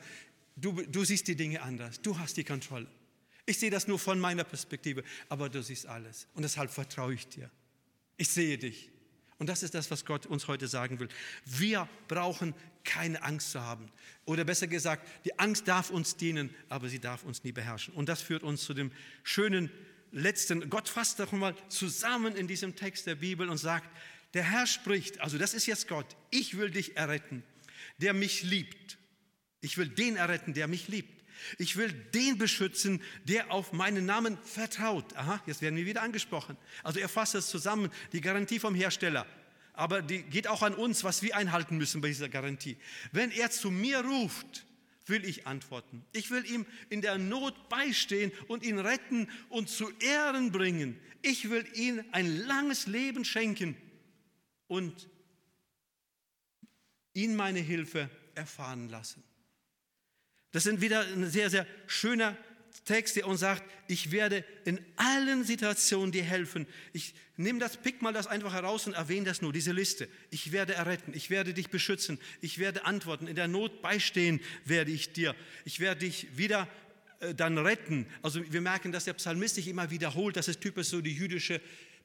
Du, 0.55 0.71
du 0.81 1.05
siehst 1.05 1.27
die 1.27 1.35
Dinge 1.35 1.61
anders. 1.61 2.01
Du 2.01 2.17
hast 2.17 2.37
die 2.37 2.43
Kontrolle. 2.43 2.87
Ich 3.45 3.59
sehe 3.59 3.69
das 3.69 3.87
nur 3.87 3.99
von 3.99 4.19
meiner 4.19 4.43
Perspektive, 4.43 5.03
aber 5.29 5.47
du 5.47 5.61
siehst 5.61 5.85
alles. 5.85 6.27
Und 6.33 6.41
deshalb 6.41 6.71
vertraue 6.71 7.13
ich 7.13 7.27
dir. 7.27 7.51
Ich 8.17 8.29
sehe 8.29 8.57
dich. 8.57 8.89
Und 9.37 9.45
das 9.45 9.61
ist 9.61 9.75
das, 9.75 9.91
was 9.91 10.05
Gott 10.05 10.25
uns 10.25 10.47
heute 10.47 10.67
sagen 10.67 10.99
will. 10.99 11.09
Wir 11.45 11.87
brauchen 12.07 12.55
keine 12.83 13.21
Angst 13.23 13.51
zu 13.51 13.61
haben. 13.61 13.91
Oder 14.25 14.43
besser 14.43 14.67
gesagt, 14.67 15.07
die 15.25 15.37
Angst 15.39 15.67
darf 15.67 15.89
uns 15.89 16.15
dienen, 16.15 16.53
aber 16.69 16.89
sie 16.89 16.99
darf 16.99 17.23
uns 17.23 17.43
nie 17.43 17.51
beherrschen. 17.51 17.93
Und 17.93 18.09
das 18.09 18.21
führt 18.21 18.43
uns 18.43 18.63
zu 18.63 18.73
dem 18.73 18.91
schönen 19.23 19.71
letzten, 20.11 20.69
Gott 20.69 20.89
fasst 20.89 21.19
doch 21.19 21.31
mal 21.31 21.55
zusammen 21.69 22.35
in 22.35 22.47
diesem 22.47 22.75
Text 22.75 23.07
der 23.07 23.15
Bibel 23.15 23.49
und 23.49 23.57
sagt, 23.57 23.89
der 24.33 24.43
Herr 24.43 24.67
spricht, 24.67 25.19
also 25.19 25.37
das 25.37 25.53
ist 25.53 25.65
jetzt 25.65 25.87
Gott, 25.87 26.15
ich 26.29 26.57
will 26.57 26.69
dich 26.69 26.97
erretten, 26.97 27.43
der 27.97 28.13
mich 28.13 28.43
liebt. 28.43 28.97
Ich 29.61 29.77
will 29.77 29.87
den 29.87 30.15
erretten, 30.15 30.53
der 30.53 30.67
mich 30.67 30.87
liebt. 30.87 31.21
Ich 31.57 31.75
will 31.75 31.91
den 31.91 32.37
beschützen, 32.37 33.01
der 33.23 33.51
auf 33.51 33.73
meinen 33.73 34.05
Namen 34.05 34.37
vertraut. 34.43 35.15
Aha, 35.15 35.41
jetzt 35.45 35.61
werden 35.61 35.75
wir 35.75 35.85
wieder 35.85 36.01
angesprochen. 36.01 36.57
Also 36.83 36.99
er 36.99 37.09
fasst 37.09 37.35
es 37.35 37.47
zusammen, 37.47 37.91
die 38.13 38.21
Garantie 38.21 38.59
vom 38.59 38.75
Hersteller. 38.75 39.25
Aber 39.73 40.01
die 40.01 40.23
geht 40.23 40.47
auch 40.47 40.61
an 40.61 40.73
uns, 40.73 41.03
was 41.03 41.21
wir 41.21 41.35
einhalten 41.35 41.77
müssen 41.77 42.01
bei 42.01 42.09
dieser 42.09 42.29
Garantie. 42.29 42.77
Wenn 43.11 43.31
er 43.31 43.51
zu 43.51 43.71
mir 43.71 43.99
ruft, 43.99 44.65
will 45.05 45.25
ich 45.25 45.47
antworten. 45.47 46.05
Ich 46.11 46.31
will 46.31 46.45
ihm 46.45 46.65
in 46.89 47.01
der 47.01 47.17
Not 47.17 47.69
beistehen 47.69 48.31
und 48.47 48.63
ihn 48.63 48.79
retten 48.79 49.29
und 49.49 49.69
zu 49.69 49.91
Ehren 49.99 50.51
bringen. 50.51 50.99
Ich 51.21 51.49
will 51.49 51.65
ihm 51.73 52.03
ein 52.11 52.37
langes 52.45 52.87
Leben 52.87 53.25
schenken 53.25 53.75
und 54.67 55.09
ihn 57.13 57.35
meine 57.35 57.59
Hilfe 57.59 58.09
erfahren 58.35 58.89
lassen. 58.89 59.23
Das 60.51 60.63
sind 60.63 60.81
wieder 60.81 61.01
ein 61.01 61.29
sehr, 61.29 61.49
sehr 61.49 61.65
schöner 61.87 62.37
Text, 62.85 63.15
der 63.15 63.27
uns 63.27 63.41
sagt, 63.41 63.63
ich 63.87 64.11
werde 64.11 64.43
in 64.65 64.79
allen 64.95 65.43
Situationen 65.43 66.11
dir 66.11 66.23
helfen. 66.23 66.65
Ich 66.93 67.13
nehme 67.37 67.59
das, 67.59 67.77
pick 67.77 68.01
mal 68.01 68.13
das 68.13 68.27
einfach 68.27 68.53
heraus 68.53 68.87
und 68.87 68.93
erwähne 68.93 69.25
das 69.25 69.41
nur, 69.41 69.53
diese 69.53 69.71
Liste. 69.71 70.07
Ich 70.29 70.51
werde 70.51 70.73
erretten, 70.73 71.13
ich 71.13 71.29
werde 71.29 71.53
dich 71.53 71.69
beschützen, 71.69 72.19
ich 72.41 72.59
werde 72.59 72.85
antworten, 72.85 73.27
in 73.27 73.35
der 73.35 73.47
Not 73.47 73.81
beistehen 73.81 74.39
werde 74.65 74.91
ich 74.91 75.13
dir. 75.13 75.35
Ich 75.65 75.79
werde 75.79 76.01
dich 76.01 76.37
wieder 76.37 76.67
äh, 77.19 77.35
dann 77.35 77.57
retten. 77.57 78.07
Also 78.21 78.41
wir 78.51 78.61
merken, 78.61 78.91
dass 78.91 79.05
der 79.05 79.13
Psalmist 79.13 79.55
sich 79.55 79.67
immer 79.67 79.91
wiederholt, 79.91 80.35
das 80.35 80.47
ist 80.47 80.61
typisch 80.61 80.87
so 80.87 81.01
die 81.01 81.13
jüdische 81.13 81.61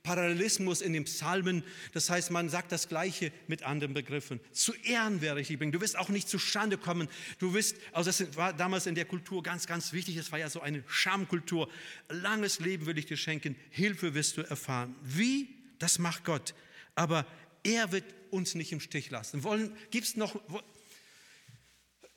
Parallelismus 0.07 0.83
in 0.83 0.92
den 0.92 1.03
Psalmen. 1.03 1.64
Das 1.92 2.09
heißt, 2.09 2.31
man 2.31 2.49
sagt 2.49 2.71
das 2.71 2.87
Gleiche 2.87 3.33
mit 3.49 3.64
anderen 3.64 3.92
Begriffen. 3.92 4.38
Zu 4.53 4.73
Ehren 4.85 5.21
werde 5.21 5.40
ich 5.40 5.49
dich 5.49 5.59
bringen. 5.59 5.73
Du 5.73 5.81
wirst 5.81 5.99
auch 5.99 6.11
nicht 6.11 6.29
zustande 6.29 6.79
kommen. 6.79 7.09
Du 7.40 7.55
wirst, 7.55 7.77
also 7.90 8.09
das 8.09 8.37
war 8.37 8.53
damals 8.53 8.87
in 8.87 8.95
der 8.95 9.05
Kultur 9.05 9.42
ganz, 9.42 9.66
ganz 9.66 9.92
wichtig. 9.92 10.16
Es 10.16 10.31
war 10.31 10.38
ja 10.38 10.49
so 10.49 10.61
eine 10.61 10.85
Schamkultur. 10.87 11.69
Langes 12.09 12.61
Leben 12.61 12.87
will 12.87 12.97
ich 12.99 13.07
dir 13.07 13.16
schenken. 13.16 13.57
Hilfe 13.71 14.14
wirst 14.14 14.37
du 14.37 14.42
erfahren. 14.42 14.95
Wie? 15.03 15.49
Das 15.81 15.99
macht 15.99 16.25
Gott. 16.25 16.55
Aber 16.95 17.27
er 17.64 17.90
wird 17.90 18.05
uns 18.31 18.55
nicht 18.55 18.71
im 18.71 18.79
Stich 18.79 19.11
lassen. 19.11 19.42
Wollen, 19.42 19.77
gibt's 19.90 20.14
noch, 20.14 20.40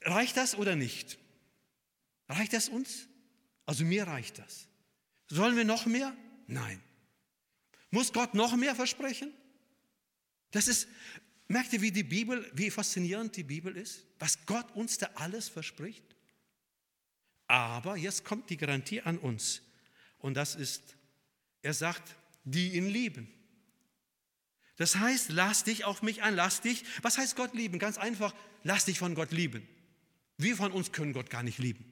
reicht 0.03 0.37
das 0.37 0.53
oder 0.53 0.75
nicht? 0.75 1.17
Reicht 2.27 2.53
das 2.53 2.69
uns? 2.69 3.07
Also 3.65 3.83
mir 3.83 4.03
reicht 4.05 4.37
das. 4.37 4.67
Sollen 5.27 5.57
wir 5.57 5.65
noch 5.65 5.87
mehr? 5.87 6.15
Nein. 6.45 6.79
Muss 7.91 8.13
Gott 8.13 8.33
noch 8.33 8.55
mehr 8.55 8.75
versprechen? 8.75 9.33
Das 10.51 10.67
ist, 10.67 10.87
merkt 11.47 11.73
ihr, 11.73 11.81
wie 11.81 11.91
die 11.91 12.03
Bibel, 12.03 12.49
wie 12.53 12.69
faszinierend 12.69 13.35
die 13.35 13.43
Bibel 13.43 13.75
ist? 13.75 14.05
Was 14.19 14.45
Gott 14.45 14.75
uns 14.75 14.97
da 14.97 15.09
alles 15.15 15.49
verspricht? 15.49 16.03
Aber 17.47 17.97
jetzt 17.97 18.25
kommt 18.25 18.49
die 18.49 18.57
Garantie 18.57 19.01
an 19.01 19.17
uns. 19.17 19.61
Und 20.19 20.35
das 20.35 20.55
ist, 20.55 20.95
er 21.61 21.73
sagt, 21.73 22.15
die 22.43 22.75
ihn 22.75 22.87
lieben. 22.87 23.27
Das 24.77 24.95
heißt, 24.95 25.31
lass 25.31 25.63
dich 25.63 25.83
auf 25.83 26.01
mich 26.03 26.21
ein, 26.21 26.35
lass 26.35 26.61
dich. 26.61 26.85
Was 27.01 27.17
heißt 27.17 27.35
Gott 27.35 27.53
lieben? 27.53 27.79
Ganz 27.79 27.97
einfach, 27.97 28.33
lass 28.63 28.85
dich 28.85 28.99
von 28.99 29.15
Gott 29.15 29.31
lieben. 29.31 29.67
Wir 30.37 30.55
von 30.55 30.71
uns 30.71 30.91
können 30.91 31.11
Gott 31.11 31.29
gar 31.29 31.43
nicht 31.43 31.57
lieben. 31.57 31.91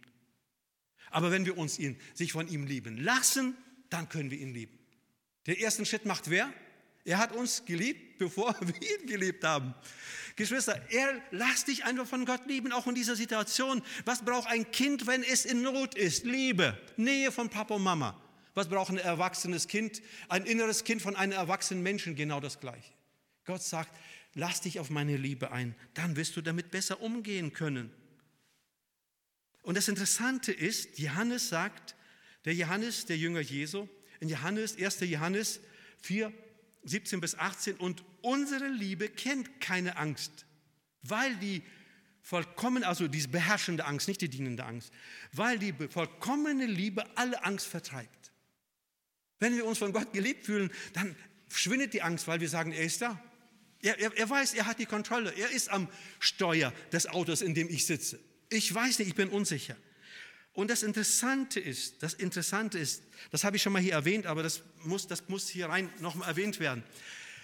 Aber 1.10 1.32
wenn 1.32 1.46
wir 1.46 1.58
uns 1.58 1.80
ihn, 1.80 2.00
sich 2.14 2.32
von 2.32 2.48
ihm 2.48 2.66
lieben 2.66 2.98
lassen, 2.98 3.58
dann 3.90 4.08
können 4.10 4.32
wir 4.32 4.38
ihn 4.38 4.54
lieben. 4.54 4.78
Den 5.48 5.58
ersten 5.58 5.86
Schritt 5.86 6.06
macht 6.06 6.30
wer? 6.30 6.54
Er 7.06 7.18
hat 7.18 7.32
uns 7.32 7.64
geliebt, 7.66 8.18
bevor 8.20 8.56
wir 8.60 8.76
ihn 8.76 9.08
geliebt 9.08 9.44
haben. 9.44 9.74
Geschwister, 10.36 10.80
er 10.92 11.20
lasst 11.32 11.68
dich 11.68 11.84
einfach 11.86 12.06
von 12.06 12.26
Gott 12.26 12.46
lieben, 12.46 12.72
auch 12.72 12.86
in 12.86 12.94
dieser 12.94 13.16
Situation. 13.16 13.82
Was 14.06 14.24
braucht 14.24 14.48
ein 14.48 14.70
Kind, 14.72 15.08
wenn 15.08 15.24
es 15.24 15.46
in 15.46 15.64
Not 15.64 15.96
ist? 15.96 16.26
Liebe, 16.26 16.78
Nähe 16.96 17.32
von 17.32 17.50
Papa 17.50 17.76
und 17.76 17.82
Mama. 17.82 18.22
Was 18.54 18.68
braucht 18.68 18.92
ein 18.92 18.98
erwachsenes 18.98 19.68
Kind? 19.68 20.02
Ein 20.30 20.46
inneres 20.46 20.84
Kind 20.84 21.02
von 21.02 21.16
einem 21.16 21.32
erwachsenen 21.32 21.82
Menschen, 21.82 22.16
genau 22.16 22.40
das 22.40 22.60
Gleiche. 22.60 22.92
Gott 23.46 23.64
sagt, 23.64 23.98
lass 24.36 24.62
dich 24.62 24.80
auf 24.80 24.90
meine 24.90 25.18
Liebe 25.18 25.52
ein, 25.52 25.76
dann 25.94 26.16
wirst 26.16 26.36
du 26.36 26.42
damit 26.42 26.70
besser 26.70 27.02
umgehen 27.02 27.54
können. 27.54 27.92
Und 29.64 29.76
das 29.76 29.88
Interessante 29.88 30.52
ist, 30.52 31.00
Johannes 31.00 31.50
sagt, 31.50 31.96
der 32.46 32.54
Johannes, 32.54 33.06
der 33.06 33.18
Jünger 33.18 33.42
Jesu, 33.42 33.88
in 34.20 34.30
Johannes, 34.30 34.78
1. 34.78 35.00
Johannes 35.02 35.60
4, 36.02 36.32
17 36.84 37.22
bis 37.22 37.36
18. 37.36 37.76
Und 37.76 38.04
unsere 38.22 38.68
Liebe 38.68 39.10
kennt 39.10 39.62
keine 39.62 39.98
Angst, 39.98 40.46
weil 41.04 41.36
die 41.38 41.62
vollkommen, 42.22 42.84
also 42.84 43.08
diese 43.08 43.30
beherrschende 43.30 43.86
Angst, 43.86 44.08
nicht 44.08 44.22
die 44.22 44.30
dienende 44.30 44.66
Angst, 44.66 44.92
weil 45.32 45.60
die 45.60 45.74
vollkommene 45.74 46.66
Liebe 46.66 47.06
alle 47.16 47.44
Angst 47.44 47.68
vertreibt. 47.68 48.32
Wenn 49.40 49.56
wir 49.56 49.66
uns 49.66 49.78
von 49.78 49.94
Gott 49.94 50.14
geliebt 50.14 50.46
fühlen, 50.46 50.72
dann 50.94 51.16
schwindet 51.50 51.94
die 51.94 52.02
Angst, 52.02 52.28
weil 52.28 52.42
wir 52.42 52.50
sagen, 52.50 52.72
er 52.72 52.84
ist 52.84 53.02
da. 53.02 53.22
Er, 53.82 54.00
er, 54.00 54.18
er 54.18 54.30
weiß, 54.30 54.56
er 54.56 54.66
hat 54.66 54.80
die 54.80 54.86
Kontrolle. 54.86 55.32
Er 55.38 55.52
ist 55.52 55.70
am 55.70 55.88
Steuer 56.20 56.74
des 56.92 57.08
Autos, 57.08 57.42
in 57.42 57.54
dem 57.54 57.70
ich 57.70 57.86
sitze. 57.86 58.20
Ich 58.50 58.74
weiß 58.74 59.00
nicht, 59.00 59.10
ich 59.10 59.16
bin 59.16 59.30
unsicher. 59.30 59.76
Und 60.58 60.72
das 60.72 60.82
Interessante 60.82 61.60
ist, 61.60 62.02
das 62.02 62.16
Interessante 62.16 62.80
ist, 62.80 63.04
das 63.30 63.44
habe 63.44 63.58
ich 63.58 63.62
schon 63.62 63.74
mal 63.74 63.82
hier 63.82 63.94
erwähnt, 63.94 64.26
aber 64.26 64.42
das 64.42 64.64
muss, 64.86 65.06
das 65.06 65.30
muss 65.30 65.48
hier 65.48 65.70
rein 65.70 65.88
nochmal 66.00 66.30
erwähnt 66.30 66.60
werden. 66.60 66.84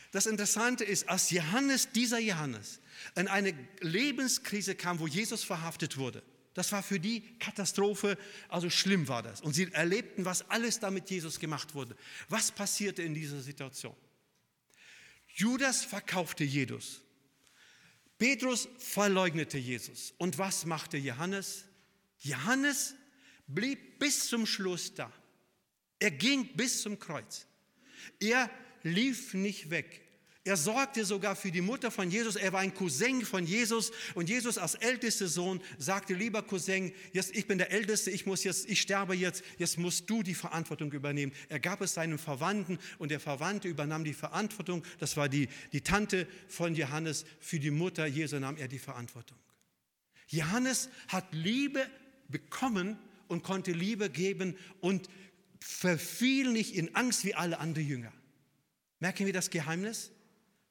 Das 0.10 0.26
Interessante 0.26 0.84
ist, 0.84 1.08
als 1.08 1.30
Johannes, 1.30 1.92
dieser 1.92 2.18
Johannes, 2.18 2.80
in 3.16 3.28
eine 3.28 3.54
Lebenskrise 3.82 4.74
kam, 4.74 4.98
wo 4.98 5.06
Jesus 5.06 5.44
verhaftet 5.44 5.98
wurde, 5.98 6.24
das 6.56 6.72
war 6.72 6.82
für 6.82 7.00
die 7.00 7.22
Katastrophe, 7.38 8.18
also 8.50 8.72
schlimm 8.72 9.08
war 9.08 9.22
das. 9.22 9.42
Und 9.42 9.54
sie 9.54 9.72
erlebten, 9.74 10.26
was 10.26 10.50
alles 10.50 10.80
da 10.80 10.90
mit 10.90 11.08
Jesus 11.12 11.40
gemacht 11.40 11.76
wurde. 11.76 11.96
Was 12.30 12.52
passierte 12.52 13.04
in 13.04 13.14
dieser 13.14 13.42
Situation? 13.42 13.96
Judas 15.28 15.86
verkaufte 15.86 16.46
Jesus. 16.46 17.02
Petrus 18.18 18.68
verleugnete 18.80 19.60
Jesus. 19.60 20.16
Und 20.18 20.40
was 20.40 20.66
machte 20.66 20.98
Johannes? 20.98 21.66
Johannes 22.18 22.96
blieb 23.48 24.00
bis 24.00 24.28
zum 24.28 24.46
Schluss 24.46 24.94
da. 24.94 25.12
Er 26.00 26.12
ging 26.12 26.56
bis 26.56 26.82
zum 26.82 27.00
Kreuz. 27.00 27.46
Er 28.20 28.50
lief 28.84 29.34
nicht 29.34 29.70
weg. 29.70 30.04
Er 30.46 30.58
sorgte 30.58 31.06
sogar 31.06 31.38
für 31.38 31.52
die 31.52 31.62
Mutter 31.62 31.90
von 31.90 32.12
Jesus. 32.12 32.36
Er 32.36 32.52
war 32.52 32.60
ein 32.60 32.74
Cousin 32.74 33.24
von 33.24 33.46
Jesus. 33.46 33.94
Und 34.14 34.28
Jesus 34.28 34.58
als 34.58 34.76
ältester 34.76 35.30
Sohn 35.30 35.62
sagte, 35.78 36.14
lieber 36.14 36.42
Cousin, 36.42 36.92
jetzt, 37.14 37.34
ich 37.34 37.48
bin 37.48 37.58
der 37.58 37.72
Älteste, 37.72 38.12
ich, 38.12 38.26
muss 38.26 38.44
jetzt, 38.44 38.70
ich 38.70 38.82
sterbe 38.82 39.16
jetzt, 39.16 39.42
jetzt 39.58 39.78
musst 39.78 40.10
du 40.10 40.22
die 40.22 40.36
Verantwortung 40.36 40.92
übernehmen. 40.92 41.32
Er 41.48 41.62
gab 41.62 41.80
es 41.80 41.94
seinem 41.94 42.20
Verwandten 42.20 42.78
und 42.98 43.10
der 43.10 43.22
Verwandte 43.22 43.70
übernahm 43.70 44.04
die 44.04 44.14
Verantwortung. 44.14 44.84
Das 45.00 45.16
war 45.16 45.30
die, 45.30 45.48
die 45.72 45.80
Tante 45.80 46.28
von 46.50 46.76
Johannes. 46.76 47.24
Für 47.40 47.60
die 47.60 47.72
Mutter 47.72 48.06
Jesu 48.06 48.38
nahm 48.38 48.58
er 48.58 48.68
die 48.68 48.80
Verantwortung. 48.80 49.38
Johannes 50.28 50.90
hat 51.08 51.26
Liebe 51.32 51.88
bekommen 52.28 53.00
und 53.34 53.44
konnte 53.44 53.72
Liebe 53.72 54.10
geben 54.10 54.56
und 54.80 55.10
verfiel 55.60 56.52
nicht 56.52 56.76
in 56.76 56.96
Angst 56.96 57.26
wie 57.26 57.36
alle 57.36 57.60
anderen 57.60 57.88
Jünger. 57.88 58.14
Merken 59.00 59.26
wir 59.26 59.34
das 59.34 59.50
Geheimnis 59.50 60.12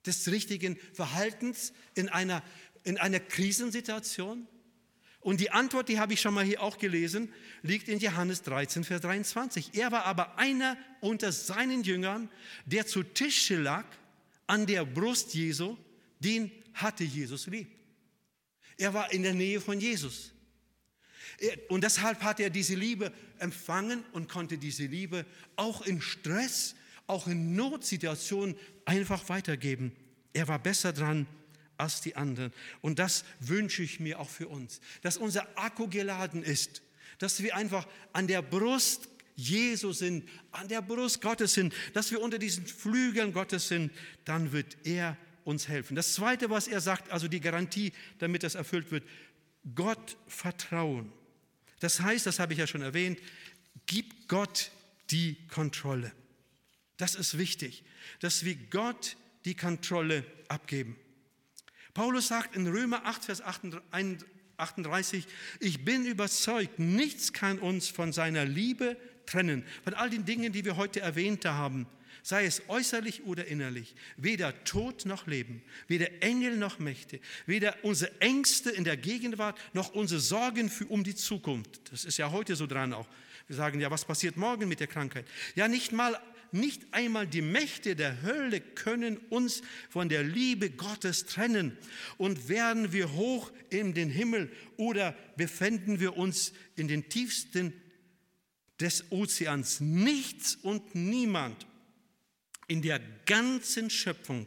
des 0.07 0.29
richtigen 0.29 0.79
Verhaltens 0.95 1.73
in 1.95 2.09
einer, 2.09 2.43
in 2.85 2.97
einer 2.97 3.21
Krisensituation? 3.21 4.47
Und 5.21 5.41
die 5.41 5.51
Antwort, 5.51 5.89
die 5.89 6.01
habe 6.01 6.15
ich 6.15 6.21
schon 6.21 6.35
mal 6.35 6.45
hier 6.45 6.63
auch 6.63 6.79
gelesen, 6.79 7.33
liegt 7.63 7.89
in 7.89 7.99
Johannes 7.99 8.43
13, 8.43 8.85
Vers 8.85 9.03
23. 9.03 9.71
Er 9.75 9.93
war 9.93 10.05
aber 10.05 10.39
einer 10.39 10.77
unter 11.01 11.31
seinen 11.31 11.85
Jüngern, 11.85 12.29
der 12.67 12.87
zu 12.87 13.03
Tische 13.03 13.57
lag 13.57 13.85
an 14.47 14.67
der 14.67 14.85
Brust 14.85 15.35
Jesu, 15.35 15.77
den 16.19 16.51
hatte 16.75 17.05
Jesus 17.05 17.47
lieb. 17.47 17.69
Er 18.77 18.95
war 18.95 19.13
in 19.13 19.23
der 19.23 19.35
Nähe 19.35 19.61
von 19.61 19.79
Jesus. 19.79 20.33
Und 21.69 21.85
deshalb 21.85 22.23
hat 22.23 22.41
er 22.41 22.51
diese 22.51 22.75
Liebe 22.75 23.13
empfangen 23.39 24.05
und 24.13 24.29
konnte 24.29 24.59
diese 24.59 24.87
Liebe 24.87 25.27
auch 25.57 25.83
in 25.83 26.01
Stress, 26.01 26.75
auch 27.07 27.27
in 27.27 27.55
Notsituationen 27.57 28.57
einfach 28.85 29.29
weitergeben. 29.29 29.93
Er 30.33 30.49
war 30.49 30.59
besser 30.59 30.93
dran 30.93 31.27
als 31.79 32.01
die 32.01 32.17
anderen. 32.17 32.53
Und 32.81 32.99
das 32.99 33.25
wünsche 33.41 33.83
ich 33.83 34.01
mir 34.01 34.21
auch 34.21 34.31
für 34.31 34.49
uns, 34.49 34.81
dass 35.03 35.17
unser 35.17 35.47
Akku 35.59 35.89
geladen 35.89 36.43
ist, 36.43 36.83
dass 37.19 37.43
wir 37.43 37.57
einfach 37.57 37.87
an 38.13 38.27
der 38.27 38.43
Brust 38.43 39.09
Jesu 39.35 39.93
sind, 39.93 40.29
an 40.51 40.69
der 40.69 40.83
Brust 40.83 41.21
Gottes 41.21 41.55
sind, 41.55 41.75
dass 41.95 42.11
wir 42.11 42.21
unter 42.21 42.39
diesen 42.39 42.67
Flügeln 42.67 43.33
Gottes 43.33 43.69
sind, 43.69 43.91
dann 44.25 44.53
wird 44.53 44.77
er 44.85 45.17
uns 45.45 45.69
helfen. 45.69 45.97
Das 45.97 46.15
Zweite, 46.15 46.51
was 46.51 46.69
er 46.69 46.81
sagt, 46.81 47.11
also 47.11 47.29
die 47.29 47.41
Garantie, 47.41 47.93
damit 48.19 48.43
das 48.43 48.55
erfüllt 48.55 48.91
wird, 48.91 49.05
Gott 49.75 50.17
vertrauen. 50.27 51.13
Das 51.81 52.01
heißt, 52.01 52.27
das 52.27 52.39
habe 52.39 52.53
ich 52.53 52.59
ja 52.59 52.67
schon 52.67 52.83
erwähnt, 52.83 53.19
gib 53.87 54.29
Gott 54.29 54.71
die 55.11 55.37
Kontrolle. 55.49 56.13
Das 56.97 57.15
ist 57.15 57.39
wichtig, 57.39 57.85
dass 58.21 58.45
wir 58.45 58.55
Gott 58.55 59.17
die 59.45 59.57
Kontrolle 59.57 60.25
abgeben. 60.49 60.97
Paulus 61.95 62.29
sagt 62.29 62.57
in 62.57 62.67
Römer 62.67 63.05
8, 63.05 63.25
Vers 63.25 63.43
38, 63.43 65.27
ich 65.61 65.85
bin 65.85 66.07
überzeugt, 66.07 66.79
nichts 66.79 67.33
kann 67.33 67.59
uns 67.59 67.89
von 67.89 68.13
seiner 68.13 68.45
Liebe 68.45 68.97
trennen, 69.27 69.65
von 69.85 69.95
all 69.95 70.11
den 70.11 70.25
Dingen, 70.25 70.53
die 70.53 70.65
wir 70.65 70.77
heute 70.77 71.01
erwähnt 71.01 71.45
haben, 71.45 71.87
sei 72.23 72.45
es 72.45 72.63
äußerlich 72.69 73.25
oder 73.25 73.47
innerlich, 73.47 73.95
weder 74.17 74.65
Tod 74.65 75.07
noch 75.07 75.27
Leben, 75.27 75.63
weder 75.89 76.23
Engel 76.23 76.57
noch 76.57 76.79
Mächte, 76.79 77.21
weder 77.47 77.77
unsere 77.83 78.21
Ängste 78.21 78.71
in 78.71 78.85
der 78.85 78.97
Gegenwart 78.97 79.59
noch 79.73 79.95
unsere 79.95 80.21
Sorgen 80.21 80.71
für, 80.71 80.87
um 80.87 81.05
die 81.05 81.15
Zukunft. 81.15 81.93
Das 81.93 82.05
ist 82.05 82.19
ja 82.19 82.31
heute 82.31 82.57
so 82.57 82.67
dran 82.67 82.93
auch. 82.93 83.09
Wir 83.49 83.57
sagen 83.57 83.81
ja, 83.81 83.91
was 83.91 84.05
passiert 84.05 84.37
morgen 84.37 84.69
mit 84.69 84.81
der 84.81 84.87
Krankheit? 84.87 85.27
Ja, 85.57 85.69
nicht 85.69 85.93
mal 85.93 86.19
nicht 86.55 86.83
einmal 86.93 87.27
die 87.27 87.41
Mächte 87.41 87.97
der 87.97 88.21
Hölle 88.21 88.61
können 88.61 89.17
uns 89.17 89.63
von 89.89 90.11
der 90.11 90.23
Liebe 90.23 90.69
Gottes 90.69 91.25
trennen. 91.25 91.79
Und 92.19 92.51
werden 92.51 92.93
wir 92.93 93.13
hoch 93.13 93.51
in 93.71 93.95
den 93.95 94.11
Himmel 94.11 94.53
oder 94.77 95.17
befinden 95.39 95.99
wir 95.99 96.19
uns 96.19 96.53
in 96.77 96.89
den 96.89 97.09
tiefsten 97.09 97.73
des 98.81 99.11
Ozeans, 99.11 99.81
nichts 99.81 100.57
und 100.57 100.95
niemand 100.95 101.67
in 102.69 102.83
der 102.83 102.99
ganzen 103.27 103.91
Schöpfung 103.91 104.47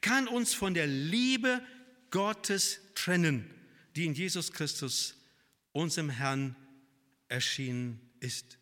kann 0.00 0.28
uns 0.28 0.54
von 0.54 0.74
der 0.74 0.86
Liebe 0.86 1.64
Gottes 2.10 2.80
trennen, 2.94 3.50
die 3.96 4.06
in 4.06 4.14
Jesus 4.14 4.52
Christus, 4.52 5.16
unserem 5.72 6.10
Herrn, 6.10 6.56
erschienen 7.28 8.00
ist. 8.20 8.58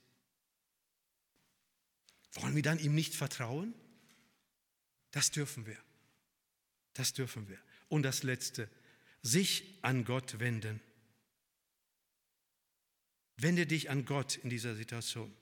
Wollen 2.35 2.55
wir 2.55 2.62
dann 2.62 2.79
ihm 2.79 2.95
nicht 2.95 3.15
vertrauen? 3.15 3.75
Das 5.11 5.31
dürfen 5.31 5.67
wir. 5.67 5.77
Das 6.95 7.12
dürfen 7.12 7.49
wir. 7.49 7.59
Und 7.88 8.03
das 8.03 8.23
Letzte, 8.23 8.71
sich 9.23 9.79
an 9.83 10.05
Gott 10.05 10.41
wenden. 10.41 10.81
Wende 13.37 13.67
dich 13.67 13.91
an 13.91 14.05
Gott 14.05 14.37
in 14.37 14.51
dieser 14.51 14.75
Situation. 14.75 15.35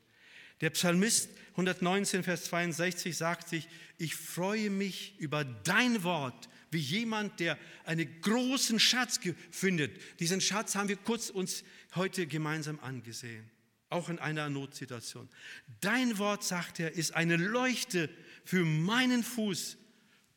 Der 0.60 0.70
Psalmist 0.70 1.30
119, 1.52 2.22
Vers 2.22 2.44
62 2.44 3.16
sagt 3.16 3.48
sich, 3.48 3.68
ich 3.98 4.14
freue 4.14 4.70
mich 4.70 5.18
über 5.18 5.44
dein 5.44 6.02
Wort, 6.04 6.48
wie 6.70 6.78
jemand, 6.78 7.40
der 7.40 7.58
einen 7.84 8.20
großen 8.20 8.78
Schatz 8.78 9.20
findet. 9.50 10.20
Diesen 10.20 10.40
Schatz 10.40 10.74
haben 10.74 10.88
wir 10.88 10.96
kurz 10.96 11.30
uns 11.30 11.64
heute 11.94 12.26
gemeinsam 12.26 12.78
angesehen 12.80 13.50
auch 13.90 14.08
in 14.08 14.18
einer 14.18 14.48
Notsituation. 14.48 15.28
Dein 15.80 16.16
Wort, 16.18 16.44
sagt 16.44 16.80
er, 16.80 16.92
ist 16.92 17.14
eine 17.14 17.36
Leuchte 17.36 18.08
für 18.44 18.64
meinen 18.64 19.22
Fuß 19.22 19.76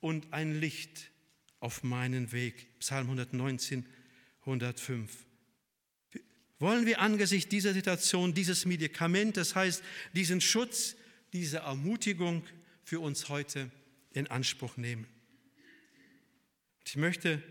und 0.01 0.33
ein 0.33 0.59
Licht 0.59 1.11
auf 1.59 1.83
meinen 1.83 2.31
Weg. 2.31 2.67
Psalm 2.79 3.05
119, 3.05 3.85
105. 4.41 5.25
Wollen 6.63 6.85
wir 6.85 7.01
angesichts 7.01 7.49
dieser 7.49 7.73
Situation 7.73 8.33
dieses 8.33 8.63
Medikament, 8.63 9.35
das 9.35 9.53
heißt 9.53 9.83
diesen 10.13 10.39
Schutz, 10.39 10.95
diese 11.33 11.57
Ermutigung 11.57 12.45
für 12.85 13.01
uns 13.01 13.27
heute 13.27 13.69
in 14.13 14.27
Anspruch 14.27 14.77
nehmen? 14.77 15.05
Ich 16.85 16.95
möchte 16.95 17.43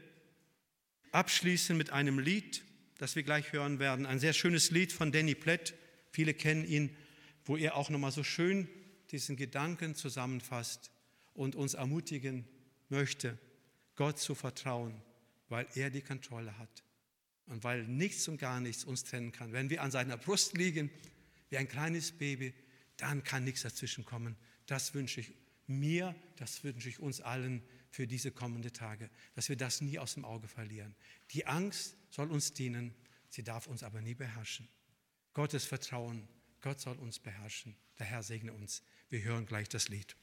abschließen 1.11 1.77
mit 1.77 1.91
einem 1.91 2.19
Lied, 2.19 2.63
das 2.97 3.15
wir 3.15 3.23
gleich 3.23 3.53
hören 3.53 3.79
werden. 3.79 4.07
Ein 4.07 4.19
sehr 4.19 4.33
schönes 4.33 4.71
Lied 4.71 4.95
von 4.95 5.13
Danny 5.13 5.35
Plett. 5.35 5.75
Viele 6.11 6.33
kennen 6.33 6.65
ihn, 6.65 6.97
wo 7.45 7.59
er 7.59 7.77
auch 7.77 7.91
nochmal 7.91 8.13
so 8.13 8.25
schön 8.25 8.67
diesen 9.11 9.37
Gedanken 9.37 9.95
zusammenfasst 9.95 10.91
und 11.35 11.55
uns 11.55 11.75
ermutigen 11.75 12.47
möchte, 12.89 13.37
Gott 13.95 14.19
zu 14.19 14.35
vertrauen, 14.35 15.03
weil 15.51 15.67
er 15.75 15.91
die 15.91 16.01
Kontrolle 16.01 16.57
hat 16.57 16.83
und 17.47 17.65
weil 17.65 17.85
nichts 17.85 18.29
und 18.29 18.39
gar 18.39 18.61
nichts 18.61 18.85
uns 18.85 19.05
trennen 19.05 19.33
kann. 19.33 19.53
Wenn 19.53 19.71
wir 19.71 19.83
an 19.83 19.91
seiner 19.91 20.17
Brust 20.17 20.57
liegen, 20.57 20.91
wie 21.51 21.59
ein 21.59 21.69
kleines 21.69 22.13
Baby, 22.13 22.55
dann 22.97 23.23
kann 23.23 23.45
nichts 23.45 23.63
dazwischen 23.63 24.05
kommen. 24.05 24.37
Das 24.67 24.95
wünsche 24.95 25.21
ich 25.21 25.33
mir, 25.67 26.15
das 26.37 26.65
wünsche 26.65 26.89
ich 26.89 26.99
uns 27.01 27.21
allen 27.21 27.63
für 27.91 28.07
diese 28.07 28.31
kommenden 28.31 28.73
Tage, 28.73 29.11
dass 29.35 29.49
wir 29.49 29.57
das 29.57 29.81
nie 29.81 29.99
aus 29.99 30.15
dem 30.15 30.25
Auge 30.25 30.49
verlieren. 30.49 30.95
Die 31.33 31.47
Angst 31.47 31.97
soll 32.11 32.31
uns 32.31 32.53
dienen, 32.53 32.95
sie 33.29 33.43
darf 33.43 33.67
uns 33.67 33.83
aber 33.83 34.01
nie 34.01 34.15
beherrschen. 34.15 34.69
Gottes 35.35 35.65
Vertrauen, 35.65 36.29
Gott 36.61 36.81
soll 36.81 36.97
uns 36.97 37.19
beherrschen. 37.19 37.77
Der 37.99 38.07
Herr 38.07 38.23
segne 38.23 38.53
uns. 38.53 38.83
Wir 39.09 39.23
hören 39.23 39.47
gleich 39.47 39.69
das 39.69 39.89
Lied. 39.89 40.17